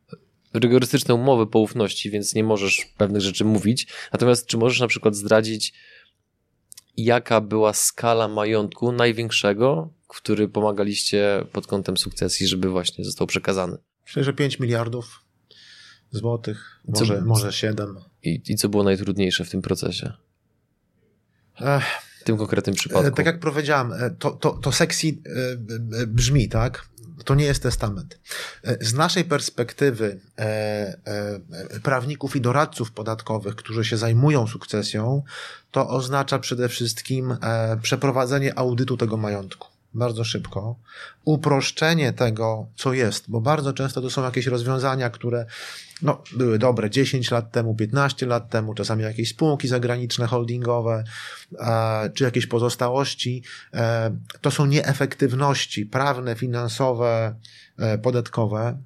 [0.54, 3.88] rygorystyczne umowy poufności, więc nie możesz pewnych rzeczy mówić.
[4.13, 5.74] Natomiast czy możesz na przykład zdradzić,
[7.03, 13.77] jaka była skala majątku największego, który pomagaliście pod kątem sukcesji, żeby właśnie został przekazany?
[14.05, 15.25] Myślę, że 5 miliardów
[16.12, 17.95] złotych, może, co, może 7.
[18.23, 20.13] I, I co było najtrudniejsze w tym procesie?
[21.62, 21.83] Ech,
[22.21, 23.15] w tym konkretnym przypadku.
[23.15, 25.12] Tak jak powiedziałem, e, to, to, to sexy e,
[26.01, 26.89] e, brzmi, tak?
[27.25, 28.19] To nie jest testament.
[28.82, 30.19] Z naszej perspektywy
[31.84, 35.23] prawników i doradców podatkowych, którzy się zajmują sukcesją,
[35.71, 37.38] to oznacza przede wszystkim
[37.82, 40.75] przeprowadzenie audytu tego majątku bardzo szybko,
[41.25, 45.45] uproszczenie tego, co jest, bo bardzo często to są jakieś rozwiązania, które
[46.01, 51.03] no, były dobre 10 lat temu, 15 lat temu, czasami jakieś spółki zagraniczne, holdingowe,
[51.59, 53.43] e, czy jakieś pozostałości.
[53.73, 57.35] E, to są nieefektywności prawne, finansowe,
[57.77, 58.77] e, podatkowe.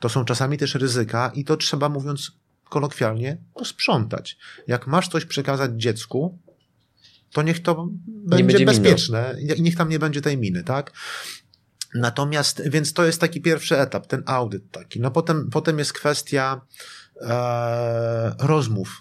[0.00, 2.32] To są czasami też ryzyka i to trzeba, mówiąc
[2.68, 4.36] kolokwialnie, posprzątać.
[4.66, 6.38] Jak masz coś przekazać dziecku,
[7.32, 10.92] to niech to będzie, będzie bezpieczne i niech tam nie będzie tej miny, tak?
[11.94, 15.00] Natomiast, więc to jest taki pierwszy etap, ten audyt taki.
[15.00, 16.60] No potem, potem jest kwestia
[17.20, 19.00] e, rozmów.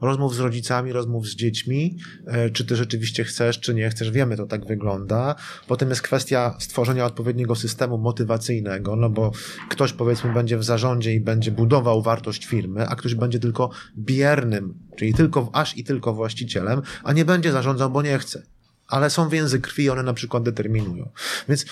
[0.00, 4.36] Rozmów z rodzicami, rozmów z dziećmi, e, czy ty rzeczywiście chcesz, czy nie chcesz, wiemy,
[4.36, 5.34] to tak wygląda.
[5.66, 9.32] Potem jest kwestia stworzenia odpowiedniego systemu motywacyjnego, no bo
[9.68, 14.74] ktoś powiedzmy będzie w zarządzie i będzie budował wartość firmy, a ktoś będzie tylko biernym,
[14.96, 18.55] czyli tylko aż i tylko właścicielem, a nie będzie zarządzał, bo nie chce
[18.88, 21.08] ale są więzy krwi i one na przykład determinują.
[21.48, 21.66] Więc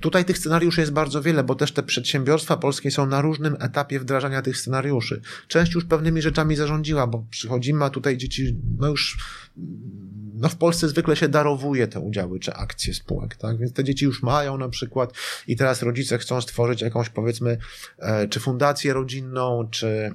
[0.00, 4.00] tutaj tych scenariuszy jest bardzo wiele, bo też te przedsiębiorstwa polskie są na różnym etapie
[4.00, 5.20] wdrażania tych scenariuszy.
[5.48, 9.18] Część już pewnymi rzeczami zarządziła, bo przychodzimy, a tutaj dzieci, no już,
[10.34, 13.58] no w Polsce zwykle się darowuje te udziały czy akcje spółek, tak?
[13.58, 15.12] Więc te dzieci już mają na przykład
[15.46, 17.58] i teraz rodzice chcą stworzyć jakąś powiedzmy,
[17.98, 20.14] e, czy fundację rodzinną, czy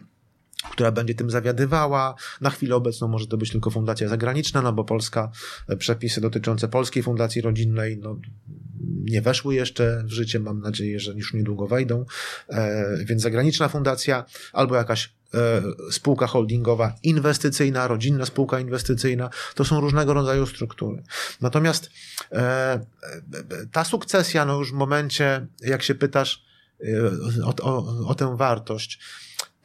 [0.71, 2.15] która będzie tym zawiadywała.
[2.41, 5.31] Na chwilę obecną może to być tylko fundacja zagraniczna, no bo Polska,
[5.67, 8.19] e, przepisy dotyczące Polskiej Fundacji Rodzinnej, no,
[9.03, 12.05] nie weszły jeszcze w życie, mam nadzieję, że już niedługo wejdą,
[12.49, 19.81] e, więc zagraniczna fundacja albo jakaś e, spółka holdingowa inwestycyjna, rodzinna spółka inwestycyjna, to są
[19.81, 21.03] różnego rodzaju struktury.
[21.41, 21.89] Natomiast
[23.71, 26.45] ta sukcesja, no już w momencie, jak się pytasz
[27.43, 28.99] o, o, o tę wartość,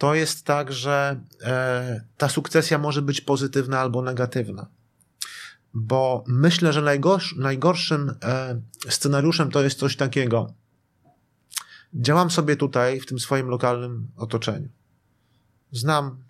[0.01, 4.67] to jest tak, że e, ta sukcesja może być pozytywna albo negatywna.
[5.75, 10.55] bo myślę, że najgorsz, najgorszym e, scenariuszem to jest coś takiego.
[11.95, 14.69] Działam sobie tutaj, w tym swoim lokalnym otoczeniu.
[15.73, 16.25] Znam,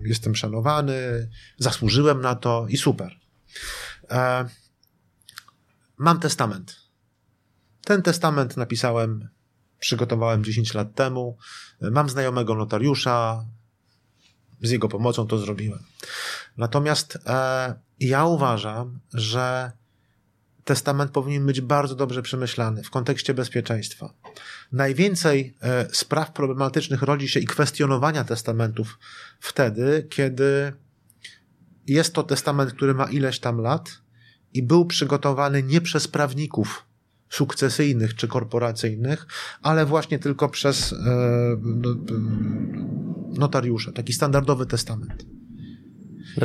[0.00, 3.18] jestem szanowany, zasłużyłem na to i super.
[4.10, 4.48] E,
[5.96, 6.76] mam testament.
[7.84, 9.28] Ten testament napisałem,
[9.78, 11.36] przygotowałem 10 lat temu.
[11.80, 13.44] Mam znajomego notariusza,
[14.62, 15.82] z jego pomocą to zrobiłem.
[16.56, 19.72] Natomiast e, ja uważam, że
[20.64, 24.14] testament powinien być bardzo dobrze przemyślany w kontekście bezpieczeństwa.
[24.72, 28.98] Najwięcej e, spraw problematycznych rodzi się i kwestionowania testamentów
[29.40, 30.72] wtedy, kiedy
[31.86, 33.90] jest to testament, który ma ileś tam lat
[34.54, 36.86] i był przygotowany nie przez prawników
[37.30, 39.26] sukcesyjnych czy korporacyjnych,
[39.62, 40.96] ale właśnie tylko przez e,
[41.62, 41.96] no,
[43.38, 43.92] notariusza.
[43.92, 45.26] Taki standardowy testament.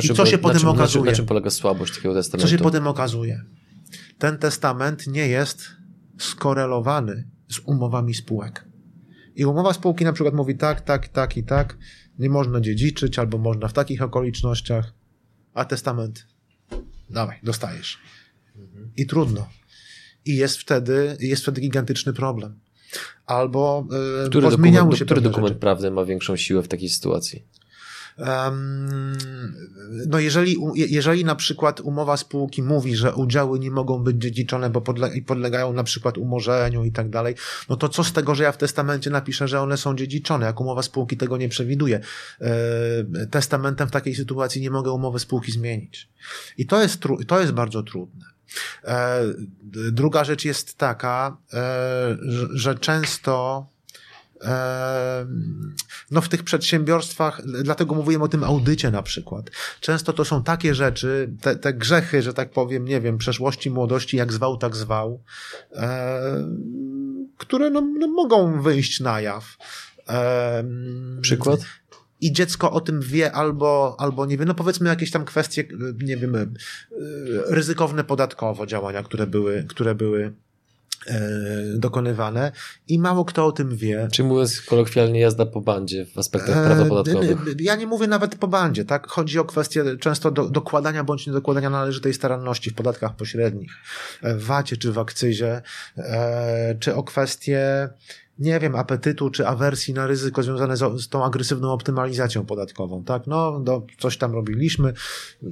[0.02, 1.04] I co się potem okazuje?
[1.04, 2.50] na czym polega słabość takiego testamentu?
[2.50, 3.42] Co się potem okazuje?
[4.18, 5.68] Ten testament nie jest
[6.18, 8.64] skorelowany z umowami spółek.
[9.34, 11.78] I umowa spółki na przykład mówi tak, tak, tak i tak,
[12.18, 14.92] nie można dziedziczyć, albo można w takich okolicznościach,
[15.54, 16.26] a testament
[17.10, 17.98] dawaj, dostajesz.
[18.96, 19.48] I trudno.
[20.24, 22.58] I jest wtedy, jest wtedy gigantyczny problem.
[23.26, 23.86] Albo
[24.22, 25.60] yy, Który, pozmieniały dokument, się który dokument rzeczy.
[25.60, 27.44] prawny ma większą siłę w takiej sytuacji?
[30.06, 34.80] No jeżeli, jeżeli na przykład umowa spółki mówi, że udziały nie mogą być dziedziczone, bo
[35.26, 37.34] podlegają na przykład umorzeniu i tak dalej,
[37.68, 40.60] no to co z tego, że ja w testamencie napiszę, że one są dziedziczone, jak
[40.60, 42.00] umowa spółki tego nie przewiduje.
[42.40, 46.08] E, testamentem w takiej sytuacji nie mogę umowy spółki zmienić.
[46.58, 48.31] I to jest, to jest bardzo trudne.
[48.84, 49.22] E,
[49.72, 52.16] druga rzecz jest taka, e,
[52.50, 53.66] że, często
[54.40, 55.26] e,
[56.10, 59.50] no w tych przedsiębiorstwach, dlatego mówiłem o tym audycie na przykład.
[59.80, 64.16] Często to są takie rzeczy, te, te grzechy, że tak powiem, nie wiem, przeszłości, młodości,
[64.16, 65.22] jak zwał, tak zwał,
[67.38, 69.56] które no, no, mogą wyjść na jaw.
[71.20, 71.60] Przykład?
[72.22, 75.64] I dziecko o tym wie albo, albo nie wie, no powiedzmy jakieś tam kwestie,
[76.02, 76.46] nie wiem, e,
[77.48, 80.32] ryzykowne podatkowo działania, które były, które były
[81.74, 82.52] dokonywane
[82.88, 84.08] i mało kto o tym wie.
[84.12, 87.38] Czy mówiąc kolokwialnie jazda po bandzie w aspektach E, prawdopodatkowych?
[87.60, 89.06] Ja nie mówię nawet po bandzie, tak?
[89.06, 93.72] Chodzi o kwestię często do, dokładania bądź niedokładania należytej staranności w podatkach pośrednich,
[94.22, 95.62] e, w VAT-ie czy w akcyzie,
[95.96, 97.88] e, czy o kwestię,
[98.38, 103.26] nie wiem, apetytu czy awersji na ryzyko związane z, z tą agresywną optymalizacją podatkową, tak?
[103.26, 104.92] No, do, coś tam robiliśmy,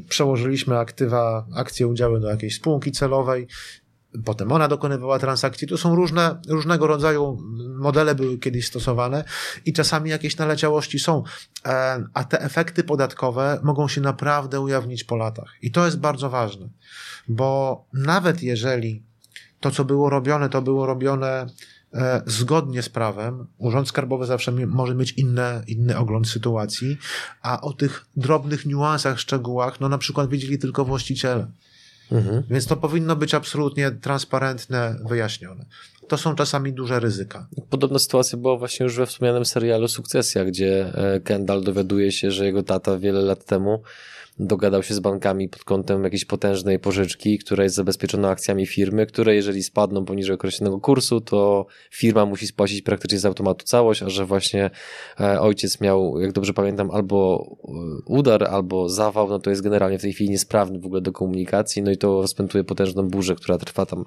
[0.08, 3.46] przełożyliśmy aktywa, akcje, udziały do jakiejś spółki celowej,
[4.24, 5.68] Potem ona dokonywała transakcji.
[5.68, 7.38] To są różne, różnego rodzaju
[7.78, 9.24] modele były kiedyś stosowane
[9.66, 11.22] i czasami jakieś naleciałości są,
[11.66, 15.54] E, a te efekty podatkowe mogą się naprawdę ujawnić po latach.
[15.62, 16.68] I to jest bardzo ważne,
[17.28, 19.02] bo nawet jeżeli
[19.60, 21.46] to, co było robione, to było robione
[21.94, 26.98] e, zgodnie z prawem, Urząd Skarbowy zawsze może mieć inne, inny ogląd sytuacji,
[27.42, 31.46] a o tych drobnych niuansach, szczegółach, no na przykład wiedzieli tylko właściciele.
[32.12, 32.42] Mhm.
[32.50, 35.64] Więc to powinno być absolutnie transparentne, wyjaśnione.
[36.08, 37.46] To są czasami duże ryzyka.
[37.70, 42.46] Podobna sytuacja była właśnie już we wspomnianym serialu Sukcesja, gdzie e, Kendall dowiaduje się, że
[42.46, 43.82] jego tata wiele lat temu
[44.40, 49.34] dogadał się z bankami pod kątem jakiejś potężnej pożyczki, która jest zabezpieczona akcjami firmy, które
[49.34, 54.26] jeżeli spadną poniżej określonego kursu, to firma musi spłacić praktycznie z automatu całość, a że
[54.26, 54.70] właśnie
[55.20, 57.72] e, ojciec miał, jak dobrze pamiętam, albo e,
[58.06, 61.82] udar, albo zawał, no to jest generalnie w tej chwili niesprawny w ogóle do komunikacji,
[61.82, 64.04] no i to rozpętuje potężną burzę, która trwa tam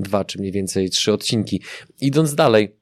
[0.00, 1.62] dwa czy mniej więcej trzy odcinki.
[2.00, 2.81] Idąc dalej,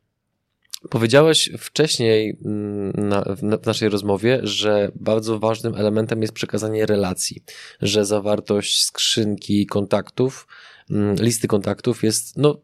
[0.88, 6.86] Powiedziałeś wcześniej mm, na, w, na- w naszej rozmowie, że bardzo ważnym elementem jest przekazanie
[6.86, 7.42] relacji,
[7.82, 10.46] że zawartość skrzynki kontaktów,
[10.90, 12.60] mm, listy kontaktów jest no,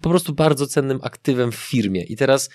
[0.00, 2.02] po prostu bardzo cennym aktywem w firmie.
[2.02, 2.50] I teraz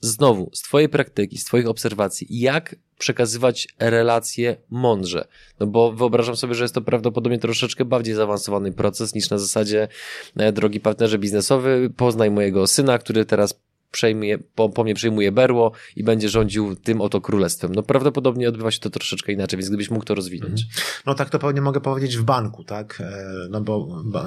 [0.00, 5.28] znowu, z Twojej praktyki, z Twoich obserwacji, jak przekazywać relacje mądrze?
[5.60, 9.88] No bo wyobrażam sobie, że jest to prawdopodobnie troszeczkę bardziej zaawansowany proces niż na zasadzie,
[10.36, 15.72] e, drogi partnerze biznesowy, poznaj mojego syna, który teraz przejmuje, po, po mnie przejmuje berło
[15.96, 17.74] i będzie rządził tym oto królestwem.
[17.74, 20.66] No prawdopodobnie odbywa się to troszeczkę inaczej, więc gdybyś mógł to rozwinąć.
[21.06, 23.00] No tak to pewnie mogę powiedzieć w banku, tak?
[23.00, 24.26] E, No bo ba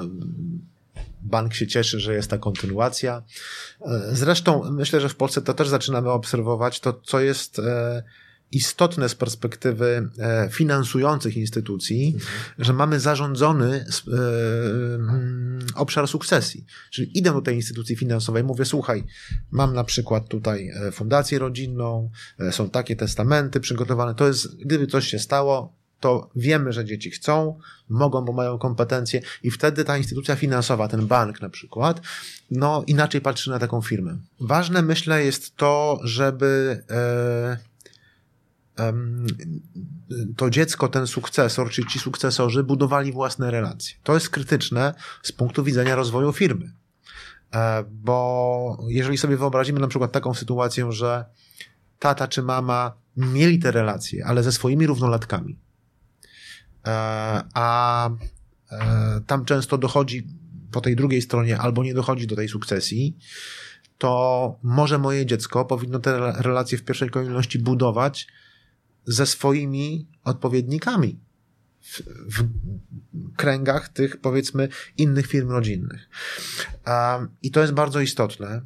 [1.22, 3.22] bank się cieszy, że jest ta kontynuacja.
[3.80, 8.02] E, Zresztą myślę, że w Polsce to też zaczynamy obserwować to, co jest e,
[8.54, 12.16] istotne z perspektywy e, finansujących instytucji,
[12.58, 13.84] że mamy zarządzony e,
[15.74, 16.66] obszar sukcesji.
[16.90, 19.04] Czyli idę do tej instytucji finansowej, mówię, słuchaj,
[19.50, 22.10] mam na przykład tutaj e, fundację rodzinną,
[22.50, 25.72] są takie testamenty przygotowane, to jest, gdyby coś się stało,
[26.04, 31.06] to wiemy, że dzieci chcą, mogą, bo mają kompetencje i wtedy ta instytucja finansowa, ten
[31.06, 32.00] bank na przykład,
[32.50, 34.16] no inaczej patrzy na taką firmę.
[34.40, 37.73] Ważne myślę jest to, żeby e,
[40.36, 43.96] to dziecko, ten sukcesor, czy ci sukcesorzy budowali własne relacje.
[44.02, 46.72] To jest krytyczne z punktu widzenia rozwoju firmy.
[47.54, 51.24] E, bo jeżeli sobie wyobrazimy na przykład taką sytuację, że
[51.98, 55.58] tata czy mama mieli te relacje, ale ze swoimi równolatkami,
[56.86, 56.90] e,
[57.54, 58.10] a
[58.70, 60.26] e, tam często dochodzi
[60.72, 63.16] po tej drugiej stronie albo nie dochodzi do tej sukcesji,
[63.98, 68.26] to może moje dziecko powinno te relacje w pierwszej kolejności budować
[69.06, 71.20] ze swoimi odpowiednikami
[71.80, 72.02] w,
[72.38, 72.48] w
[73.36, 76.08] kręgach tych, powiedzmy, innych firm rodzinnych.
[77.42, 78.62] I to jest bardzo istotne.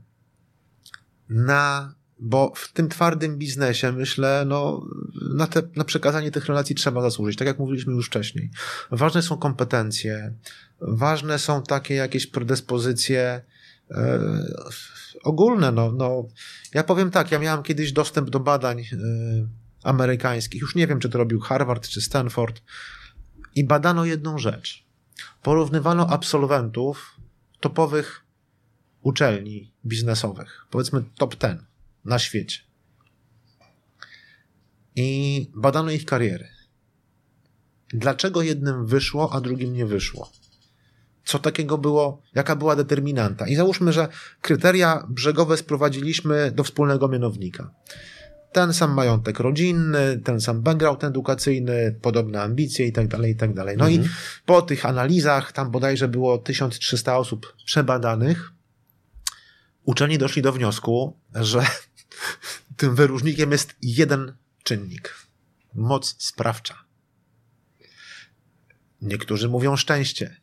[1.28, 4.86] Na, bo w tym twardym biznesie, myślę, no,
[5.34, 8.50] na, te, na przekazanie tych relacji trzeba zasłużyć, tak jak mówiliśmy już wcześniej.
[8.90, 10.34] Ważne są kompetencje,
[10.80, 13.42] ważne są takie jakieś predyspozycje,
[13.90, 14.20] e,
[15.24, 16.24] ogólne, no, no,
[16.74, 18.86] ja powiem tak, ja miałem kiedyś dostęp do badań, e,
[19.88, 20.60] amerykańskich.
[20.62, 22.62] Już nie wiem, czy to robił Harvard czy Stanford.
[23.54, 24.84] I badano jedną rzecz.
[25.42, 27.16] Porównywano absolwentów
[27.60, 28.24] topowych
[29.02, 31.60] uczelni biznesowych, powiedzmy top 10
[32.04, 32.58] na świecie.
[34.96, 36.48] I badano ich kariery.
[37.88, 40.32] Dlaczego jednym wyszło, a drugim nie wyszło?
[41.24, 43.48] Co takiego było, jaka była determinanta?
[43.48, 44.08] I załóżmy, że
[44.40, 47.74] kryteria brzegowe sprowadziliśmy do wspólnego mianownika
[48.52, 53.54] ten sam majątek rodzinny, ten sam background edukacyjny, podobne ambicje i tak dalej, i tak
[53.54, 53.76] dalej.
[53.76, 54.04] No mhm.
[54.04, 54.08] i
[54.46, 58.52] po tych analizach, tam bodajże było 1300 osób przebadanych,
[59.84, 61.66] uczeni doszli do wniosku, że
[62.76, 65.14] tym wyróżnikiem jest jeden czynnik.
[65.74, 66.84] Moc sprawcza.
[69.02, 70.36] Niektórzy mówią szczęście.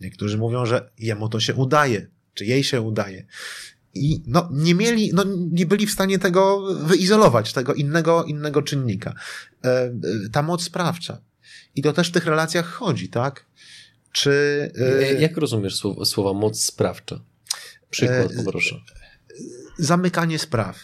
[0.00, 3.26] Niektórzy mówią, że jemu to się udaje, czy jej się udaje
[3.94, 9.14] i no, nie mieli, no, nie byli w stanie tego wyizolować, tego innego, innego czynnika.
[9.64, 9.92] E, e,
[10.32, 11.20] ta moc sprawcza.
[11.74, 13.46] I to też w tych relacjach chodzi, tak?
[14.12, 14.30] Czy.
[15.00, 17.20] E, Jak rozumiesz słowa, słowa moc sprawcza?
[17.90, 18.76] Przykład, poproszę.
[19.78, 20.78] Zamykanie spraw,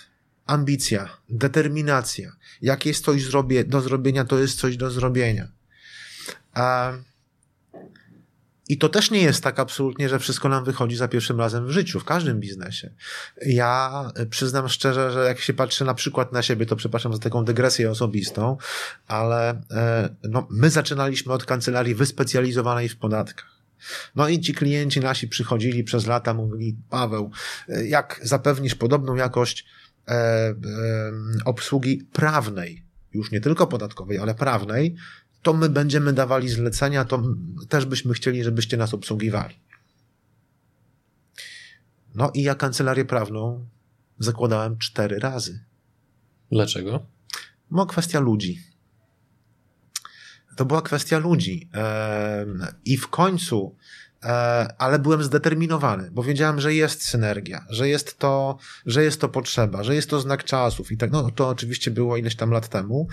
[0.47, 2.33] ambicja, determinacja.
[2.63, 5.49] Jak jest coś zrobię, do zrobienia, to jest coś do zrobienia.
[6.55, 6.93] A
[8.69, 11.71] i to też nie jest tak absolutnie, że wszystko nam wychodzi za pierwszym razem w
[11.71, 12.91] życiu, w każdym biznesie.
[13.47, 17.45] Ja przyznam szczerze, że jak się patrzy na przykład na siebie, to przepraszam za taką
[17.45, 18.57] dygresję osobistą,
[19.07, 23.57] ale e, no, my zaczynaliśmy od kancelarii wyspecjalizowanej w podatkach.
[24.15, 27.31] No i ci klienci nasi przychodzili przez lata, mówili, Paweł,
[27.69, 29.67] e, jak zapewnisz podobną jakość
[30.09, 30.55] e, e,
[31.45, 34.97] obsługi prawnej, już nie tylko podatkowej, ale prawnej,
[35.47, 37.23] to my będziemy dawali zlecenia, to
[37.69, 39.55] też byśmy chcieli, żebyście nas obsługiwali.
[42.15, 43.67] No i ja kancelarię prawną
[44.19, 45.65] zakładałem cztery razy.
[46.53, 47.07] Dlaczego?
[47.71, 48.61] No, kwestia ludzi.
[50.57, 51.71] To była kwestia ludzi.
[52.85, 53.77] I w końcu,
[54.23, 54.29] e,
[54.79, 59.85] ale byłem zdeterminowany, bo wiedziałem, że jest synergia, że jest to, że jest to potrzeba,
[59.85, 61.11] że jest to znak czasów i tak.
[61.11, 63.09] No to oczywiście było ileś tam lat temu.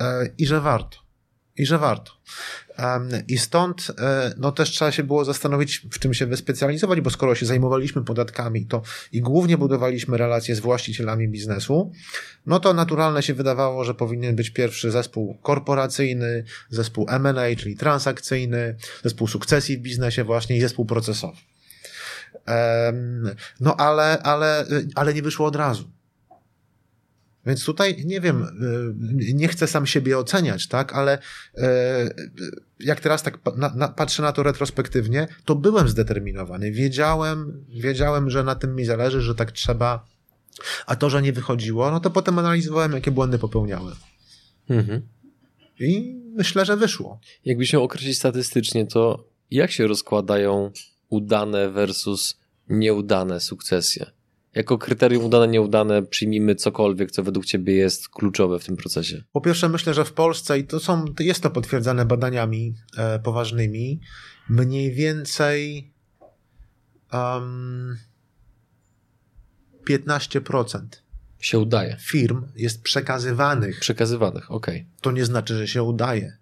[0.00, 0.98] E, i że warto.
[1.56, 2.12] I że warto.
[3.28, 7.34] I stąd e, no też trzeba się było zastanowić, w czym się wyspecjalizować, bo skoro
[7.34, 8.82] się zajmowaliśmy podatkami to
[9.12, 11.92] i głównie budowaliśmy relacje z właścicielami biznesu,
[12.46, 18.76] no to naturalne się wydawało, że powinien być pierwszy zespół korporacyjny, zespół M&A, czyli transakcyjny,
[19.04, 21.38] zespół sukcesji w biznesie właśnie i zespół procesowy.
[23.60, 25.90] No ale, ale, ale nie wyszło od razu.
[27.46, 31.62] Więc tutaj nie wiem, y, nie chcę sam siebie oceniać, tak, ale y,
[32.80, 33.38] jak teraz tak
[33.96, 36.72] patrzę na to retrospektywnie, to byłem zdeterminowany.
[36.72, 40.06] Wiedziałem, wiedziałem, że na tym mi zależy, że tak trzeba.
[40.86, 43.94] A to, że nie wychodziło, no to potem analizowałem, jakie błędy popełniałem.
[44.68, 45.02] Mhm.
[45.80, 47.20] I myślę, że wyszło.
[47.44, 50.72] Jakbyś miał określić statystycznie, to jak się rozkładają
[51.08, 54.19] udane versus nieudane sukcesje?
[54.54, 59.22] Jako kryterium udane, nieudane przyjmijmy cokolwiek, co według ciebie jest kluczowe w tym procesie?
[59.32, 64.00] Po pierwsze myślę, że w Polsce, i to są, jest to potwierdzane badaniami e, poważnymi,
[64.48, 65.90] mniej więcej
[67.12, 67.96] um,
[69.90, 70.80] 15%
[71.38, 71.96] się udaje.
[72.00, 73.80] Firm jest przekazywanych.
[73.80, 74.76] Przekazywanych, okej.
[74.76, 74.90] Okay.
[75.00, 76.36] To nie znaczy, że się udaje.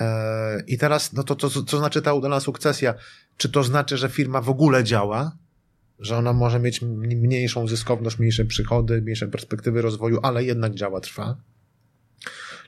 [0.00, 2.94] E, I teraz, no to, to co znaczy ta udana sukcesja?
[3.36, 5.36] Czy to znaczy, że firma w ogóle działa?
[5.98, 11.36] Że ona może mieć mniejszą zyskowność, mniejsze przychody, mniejsze perspektywy rozwoju, ale jednak działa, trwa.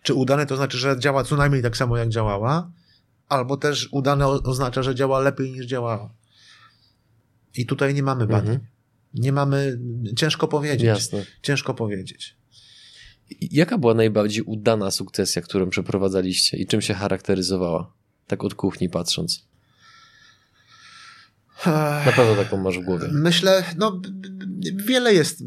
[0.03, 2.73] Czy udane to znaczy, że działa co najmniej tak samo, jak działała,
[3.29, 6.15] albo też udane oznacza, że działa lepiej niż działała.
[7.55, 8.55] I tutaj nie mamy badań.
[8.55, 8.67] Mhm.
[9.15, 9.81] Nie mamy,
[10.17, 10.87] ciężko powiedzieć.
[10.87, 11.25] Jasne.
[11.43, 12.37] Ciężko powiedzieć.
[13.41, 17.93] Jaka była najbardziej udana sukcesja, którą przeprowadzaliście i czym się charakteryzowała?
[18.27, 19.50] Tak od kuchni patrząc.
[22.07, 23.09] Na pewno taką masz w głowie.
[23.13, 24.01] Myślę, no
[24.87, 25.43] wiele jest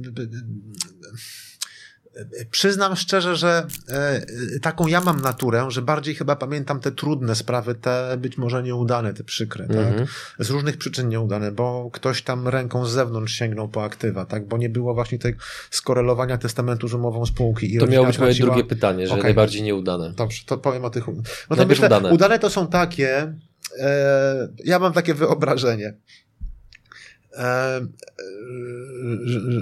[2.51, 7.75] Przyznam szczerze, że e, taką ja mam naturę, że bardziej chyba pamiętam te trudne sprawy,
[7.75, 9.77] te być może nieudane, te przykre, tak?
[9.77, 10.07] Mhm.
[10.39, 14.47] Z różnych przyczyn nieudane, bo ktoś tam ręką z zewnątrz sięgnął po aktywa, tak?
[14.47, 15.39] Bo nie było właśnie tego
[15.69, 17.75] skorelowania testamentu z umową spółki.
[17.75, 19.23] I to miało być moje drugie pytanie, że okay.
[19.23, 20.13] najbardziej nieudane.
[20.13, 21.07] Dobrze, to powiem o tych.
[21.49, 22.09] No to myślę, udane.
[22.09, 23.33] udane to są takie,
[24.65, 25.93] ja mam takie wyobrażenie.
[27.37, 27.81] E, e,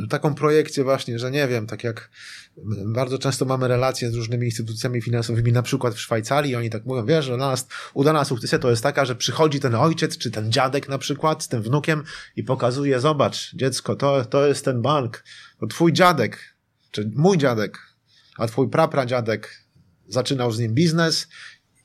[0.10, 2.10] taką projekcję właśnie, że nie wiem, tak jak
[2.86, 7.06] bardzo często mamy relacje z różnymi instytucjami finansowymi, na przykład w Szwajcarii, oni tak mówią,
[7.06, 10.52] wiesz, że dla nas udana sukcesja to jest taka, że przychodzi ten ojciec, czy ten
[10.52, 12.04] dziadek na przykład z tym wnukiem
[12.36, 15.24] i pokazuje, zobacz, dziecko, to, to jest ten bank,
[15.60, 16.56] to twój dziadek,
[16.92, 17.80] czy mój dziadek,
[18.38, 19.64] a twój prapradziadek
[20.08, 21.28] zaczynał z nim biznes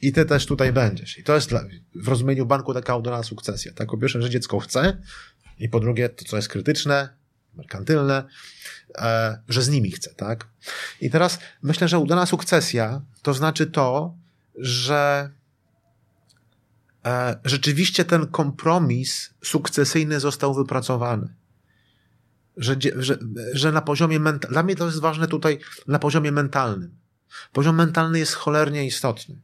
[0.02, 1.18] i ty też tutaj będziesz.
[1.18, 3.72] I to jest dla, w rozumieniu banku taka udana sukcesja.
[3.72, 5.02] Tak, po pierwsze, że dziecko chce
[5.58, 7.08] i po drugie, to co jest krytyczne,
[7.54, 8.24] merkantylne,
[8.98, 10.48] e, że z nimi chce, tak?
[11.00, 14.14] I teraz myślę, że udana sukcesja to znaczy to,
[14.54, 15.30] że
[17.04, 21.34] e, rzeczywiście ten kompromis sukcesyjny został wypracowany.
[22.56, 23.18] Że, że,
[23.52, 27.05] że na poziomie mentalnym, dla mnie to jest ważne tutaj na poziomie mentalnym.
[27.52, 29.40] Poziom mentalny jest cholernie istotny.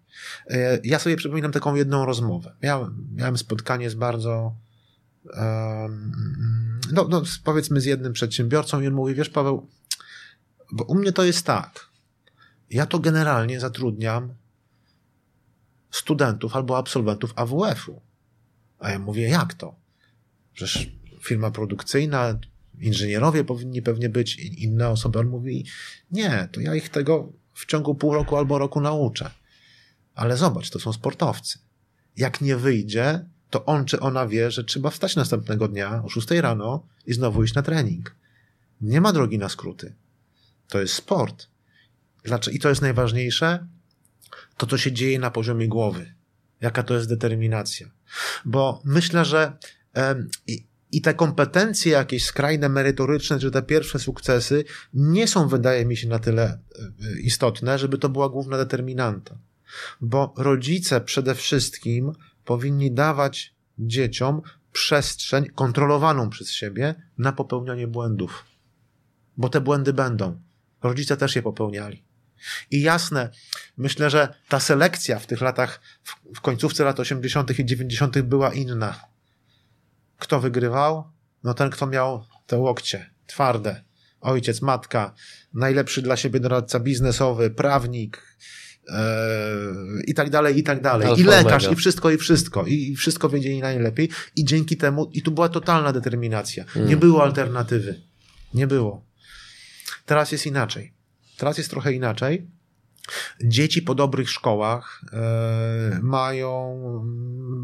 [0.47, 2.57] E, ja sobie przypominam taką jedną rozmowę.
[2.63, 4.57] Miałem, miałem spotkanie z bardzo
[6.93, 9.69] no, no powiedzmy z jednym przedsiębiorcą i on mówi, wiesz Paweł,
[10.73, 11.89] bo u mnie to jest tak,
[12.71, 14.35] ja to generalnie zatrudniam
[15.91, 18.01] studentów albo absolwentów AWF-u.
[18.79, 19.77] A ja mówię, jak to?
[20.53, 20.91] Przecież
[21.23, 22.39] firma produkcyjna,
[22.81, 25.19] inżynierowie powinni pewnie być, inne osoby.
[25.19, 25.67] On mówi,
[26.11, 29.31] nie, to ja ich tego w ciągu pół roku albo roku nauczę.
[30.15, 31.59] Ale zobacz, to są sportowcy.
[32.17, 36.31] Jak nie wyjdzie, to on czy ona wie, że trzeba wstać następnego dnia o 6
[36.31, 38.17] rano i znowu iść na trening.
[38.81, 39.95] Nie ma drogi na skróty.
[40.69, 41.47] To jest sport.
[42.53, 43.67] I to jest najważniejsze,
[44.57, 46.15] to co się dzieje na poziomie głowy.
[46.61, 47.91] Jaka to jest determinacja.
[48.45, 49.57] Bo myślę, że
[50.93, 54.65] i te kompetencje jakieś skrajne, merytoryczne, czy te pierwsze sukcesy
[54.95, 56.59] nie są, wydaje mi się, na tyle e,
[57.21, 59.39] istotne, żeby to była główna determinanta.
[60.01, 62.13] Bo rodzice przede wszystkim
[62.45, 68.45] powinni dawać dzieciom przestrzeń kontrolowaną przez siebie na popełnianie błędów.
[69.37, 70.41] Bo te błędy będą.
[70.83, 72.05] Rodzice też je popełniali.
[72.71, 73.31] I jasne,
[73.77, 75.81] myślę, że ta selekcja w tych latach,
[76.35, 77.59] w, końcówce lat 80.
[77.59, 78.21] i 90.
[78.21, 79.12] była inna.
[80.23, 81.05] Kto wygrywał?
[81.45, 83.85] No ten, kto miał te łokcie twarde.
[84.21, 85.15] Ojciec, matka,
[85.55, 88.37] najlepszy dla siebie doradca biznesowy, prawnik,
[88.89, 91.21] Eee, i tak dalej, i tak dalej.
[91.21, 92.67] I lekarz, i wszystko, i wszystko.
[92.67, 94.09] I wszystko wiedzieli najlepiej.
[94.37, 96.65] I dzięki temu, i tu była totalna determinacja.
[96.77, 96.99] Nie mm.
[96.99, 98.01] było alternatywy.
[98.55, 99.05] Nie było.
[100.07, 100.93] Teraz jest inaczej.
[101.37, 102.51] Teraz jest trochę inaczej.
[103.45, 106.81] Dzieci po dobrych szkołach e, mają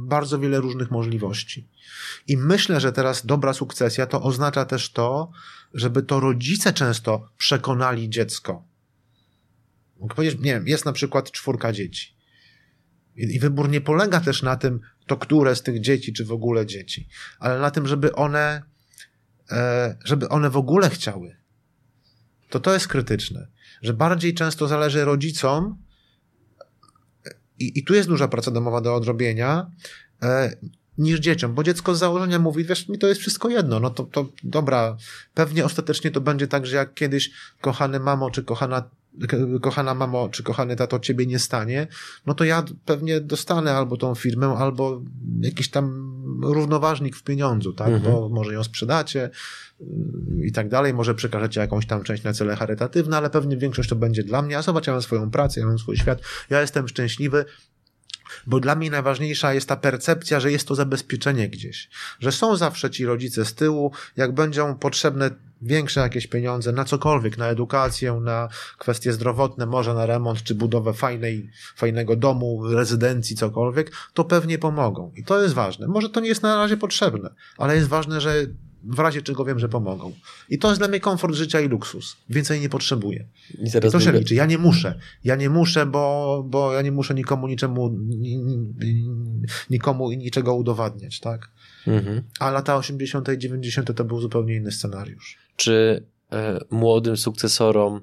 [0.07, 1.69] bardzo wiele różnych możliwości.
[2.27, 5.31] I myślę, że teraz dobra sukcesja to oznacza też to,
[5.75, 8.69] żeby to rodzice często przekonali dziecko,
[10.01, 12.15] Mogę powiedzieć, nie wiem, jest na przykład czwórka dzieci.
[13.17, 16.33] I, I wybór nie polega też na tym, to które z tych dzieci, czy w
[16.33, 17.09] ogóle dzieci,
[17.39, 18.63] ale na tym, żeby one,
[19.51, 21.37] e, żeby one w ogóle chciały.
[22.51, 23.49] To to jest krytyczne,
[23.83, 25.79] że bardziej często zależy rodzicom,
[27.59, 29.71] i, i tu jest duża praca domowa do odrobienia,
[30.23, 30.57] e,
[30.99, 34.05] niż dzieciom, bo dziecko z założenia mówi, wiesz, mi to jest wszystko jedno, no to,
[34.05, 34.97] to dobra,
[35.35, 38.91] pewnie ostatecznie to będzie tak, że jak kiedyś kochany mamo, czy kochana
[39.63, 41.87] kochana mamo, czy kochany tato ciebie nie stanie,
[42.27, 45.03] no to ja pewnie dostanę albo tą firmę, albo
[45.41, 47.89] jakiś tam równoważnik w pieniądzu, tak?
[47.89, 48.13] Mhm.
[48.13, 49.31] Bo może ją sprzedacie
[49.81, 49.87] yy,
[50.47, 53.97] i tak dalej, może przekażecie jakąś tam część na cele charytatywne, ale pewnie większość to
[53.97, 54.59] będzie dla mnie.
[54.59, 57.45] A zobacz, ja mam swoją pracę, ja mam swój świat, ja jestem szczęśliwy,
[58.47, 61.89] bo dla mnie najważniejsza jest ta percepcja, że jest to zabezpieczenie gdzieś,
[62.21, 65.31] że są zawsze ci rodzice z tyłu, jak będą potrzebne
[65.63, 68.49] większe jakieś pieniądze na cokolwiek, na edukację, na
[68.79, 75.13] kwestie zdrowotne, może na remont czy budowę fajnej, fajnego domu, rezydencji, cokolwiek, to pewnie pomogą.
[75.17, 75.87] I to jest ważne.
[75.87, 78.47] Może to nie jest na razie potrzebne, ale jest ważne, że
[78.85, 80.13] w razie czego wiem, że pomogą.
[80.49, 82.17] I to jest dla mnie komfort życia i luksus.
[82.31, 83.27] Więcej nie potrzebuję.
[83.59, 84.35] I I to się liczy.
[84.35, 84.99] Ja nie muszę.
[85.25, 89.07] Ja nie muszę, bo, bo ja nie muszę nikomu niczemu, ni- ni-
[89.71, 91.51] nikomu niczego udowadniać, tak?
[91.87, 92.23] Mhm.
[92.41, 93.29] A lata 80.
[93.29, 93.95] i 90.
[93.97, 95.39] to był zupełnie inny scenariusz.
[95.57, 98.01] Czy e, młodym sukcesorom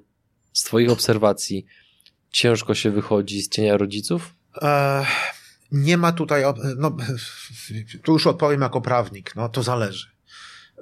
[0.54, 1.66] z Twoich obserwacji
[2.32, 4.36] ciężko się wychodzi z cienia rodziców?
[4.62, 5.06] E,
[5.72, 6.44] nie ma tutaj,
[6.78, 6.98] no,
[8.04, 10.08] tu już odpowiem jako prawnik, no to zależy.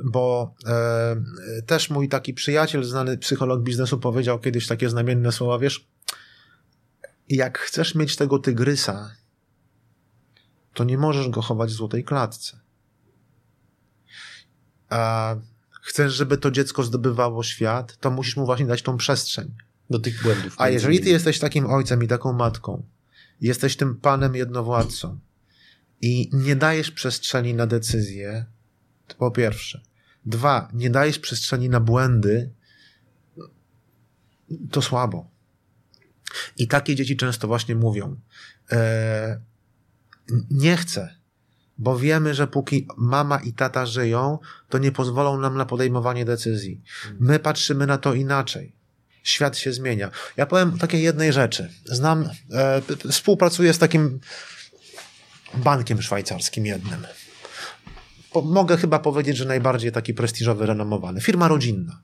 [0.03, 1.15] Bo e,
[1.65, 5.87] też mój taki przyjaciel, znany psycholog biznesu, powiedział kiedyś takie znamienne słowa, wiesz,
[7.29, 9.15] jak chcesz mieć tego tygrysa,
[10.73, 12.59] to nie możesz go chować w złotej klatce.
[14.89, 15.35] A
[15.81, 19.55] chcesz, żeby to dziecko zdobywało świat, to musisz mu właśnie dać tą przestrzeń.
[19.89, 20.55] Do tych błędów.
[20.57, 22.83] A jeżeli ty jesteś takim ojcem i taką matką,
[23.41, 25.19] jesteś tym panem jednowładcą
[26.01, 28.45] i nie dajesz przestrzeni na decyzje,
[29.07, 29.81] to po pierwsze.
[30.25, 32.49] Dwa, nie dajesz przestrzeni na błędy,
[34.71, 35.29] to słabo.
[36.57, 38.15] I takie dzieci często właśnie mówią,
[38.71, 39.41] e,
[40.51, 41.15] nie chcę,
[41.77, 44.39] bo wiemy, że póki mama i tata żyją,
[44.69, 46.81] to nie pozwolą nam na podejmowanie decyzji.
[47.19, 48.75] My patrzymy na to inaczej.
[49.23, 50.11] Świat się zmienia.
[50.37, 51.73] Ja powiem takiej jednej rzeczy.
[51.85, 52.81] Znam, e,
[53.11, 54.19] współpracuję z takim
[55.53, 57.05] bankiem szwajcarskim jednym.
[58.33, 61.21] Po, mogę chyba powiedzieć, że najbardziej taki prestiżowy, renomowany.
[61.21, 62.01] Firma rodzinna.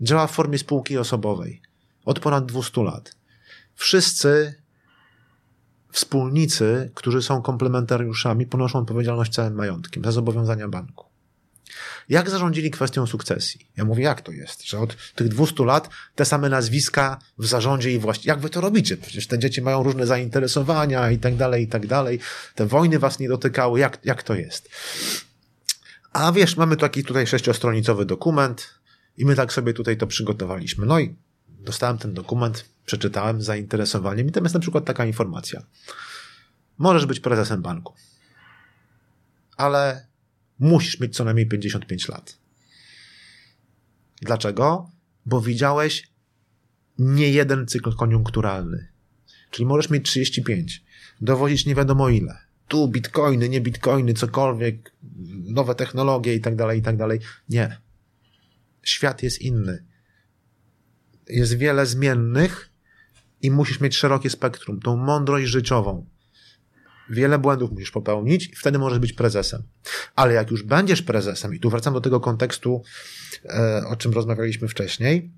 [0.00, 1.62] Działa w formie spółki osobowej.
[2.04, 3.16] Od ponad 200 lat.
[3.74, 4.54] Wszyscy
[5.92, 11.08] wspólnicy, którzy są komplementariuszami, ponoszą odpowiedzialność całym majątkiem za zobowiązania banku.
[12.08, 13.66] Jak zarządzili kwestią sukcesji?
[13.76, 17.92] Ja mówię, jak to jest, że od tych 200 lat te same nazwiska w zarządzie
[17.92, 18.28] i właściwie.
[18.28, 18.96] Jak wy to robicie?
[18.96, 22.20] Przecież te dzieci mają różne zainteresowania i tak dalej, i tak dalej.
[22.54, 23.80] Te wojny was nie dotykały.
[23.80, 24.68] Jak, jak to jest?
[26.12, 28.74] A wiesz, mamy taki tutaj sześciostronicowy dokument
[29.16, 30.86] i my tak sobie tutaj to przygotowaliśmy.
[30.86, 31.16] No i
[31.48, 35.62] dostałem ten dokument, przeczytałem z zainteresowaniem i tam jest na przykład taka informacja.
[36.78, 37.94] Możesz być prezesem banku,
[39.56, 40.06] ale
[40.58, 42.38] musisz mieć co najmniej 55 lat.
[44.22, 44.90] Dlaczego?
[45.26, 46.08] Bo widziałeś
[46.98, 48.88] nie jeden cykl koniunkturalny.
[49.50, 50.84] Czyli możesz mieć 35,
[51.20, 52.47] dowozić nie wiadomo ile.
[52.68, 54.92] Tu bitcoiny, nie bitcoiny, cokolwiek,
[55.44, 57.20] nowe technologie i tak dalej, i tak dalej.
[57.48, 57.80] Nie.
[58.82, 59.84] Świat jest inny.
[61.28, 62.70] Jest wiele zmiennych
[63.42, 66.06] i musisz mieć szerokie spektrum, tą mądrość życiową.
[67.10, 69.62] Wiele błędów musisz popełnić i wtedy możesz być prezesem.
[70.14, 72.82] Ale jak już będziesz prezesem, i tu wracam do tego kontekstu,
[73.44, 75.32] e, o czym rozmawialiśmy wcześniej,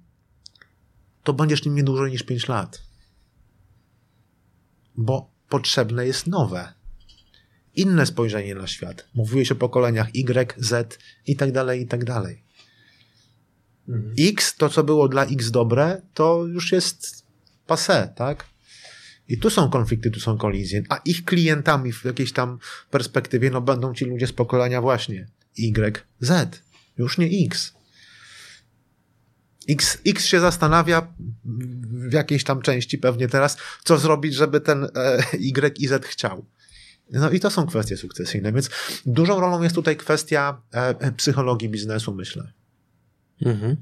[1.24, 2.83] to będziesz nim nie dłużej niż 5 lat.
[4.97, 6.80] Bo potrzebne jest nowe.
[7.77, 9.09] Inne spojrzenie na świat.
[9.14, 12.43] Mówiłeś o pokoleniach Y, Z i tak dalej, i tak dalej.
[14.18, 17.27] X, to co było dla X dobre, to już jest
[17.68, 18.45] passé, tak?
[19.29, 20.83] I tu są konflikty, tu są kolizje.
[20.89, 22.59] A ich klientami w jakiejś tam
[22.91, 25.27] perspektywie, no będą ci ludzie z pokolenia właśnie
[25.59, 26.62] Y, Z.
[26.99, 27.73] Już nie X.
[29.68, 31.14] X, X się zastanawia
[32.09, 36.47] w jakiejś tam części pewnie teraz, co zrobić, żeby ten e, Y i Z chciał.
[37.13, 38.71] No i to są kwestie sukcesyjne, więc
[39.07, 42.53] dużą rolą jest tutaj kwestia e, psychologii biznesu, myślę.
[43.43, 43.77] Mhm.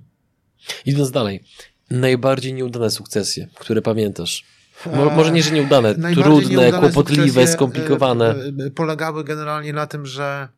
[0.87, 1.45] Idąc dalej.
[1.91, 4.45] Najbardziej nieudane sukcesje, które pamiętasz.
[4.87, 8.35] Mo- może nie, że nieudane, trudne, nieudane kłopotliwe, skomplikowane.
[8.35, 10.49] e, e, Polegały generalnie na tym, że,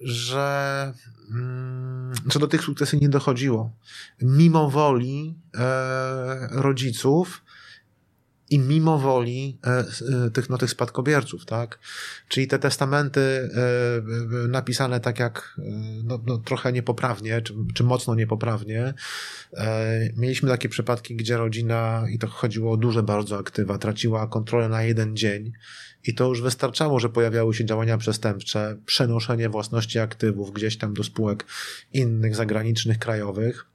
[0.00, 0.92] że
[1.30, 3.72] mm, co do tych sukcesów nie dochodziło.
[4.22, 7.42] Mimo woli e, rodziców
[8.50, 9.70] i mimo woli e,
[10.26, 11.78] e, tych, no, tych spadkobierców, tak?
[12.28, 15.60] Czyli te testamenty e, napisane tak jak
[16.04, 18.94] no, no, trochę niepoprawnie, czy, czy mocno niepoprawnie.
[20.16, 24.82] Mieliśmy takie przypadki, gdzie rodzina, i to chodziło o duże bardzo aktywa, traciła kontrolę na
[24.82, 25.52] jeden dzień
[26.04, 31.04] i to już wystarczało, że pojawiały się działania przestępcze, przenoszenie własności aktywów gdzieś tam do
[31.04, 31.46] spółek
[31.92, 33.69] innych, zagranicznych, krajowych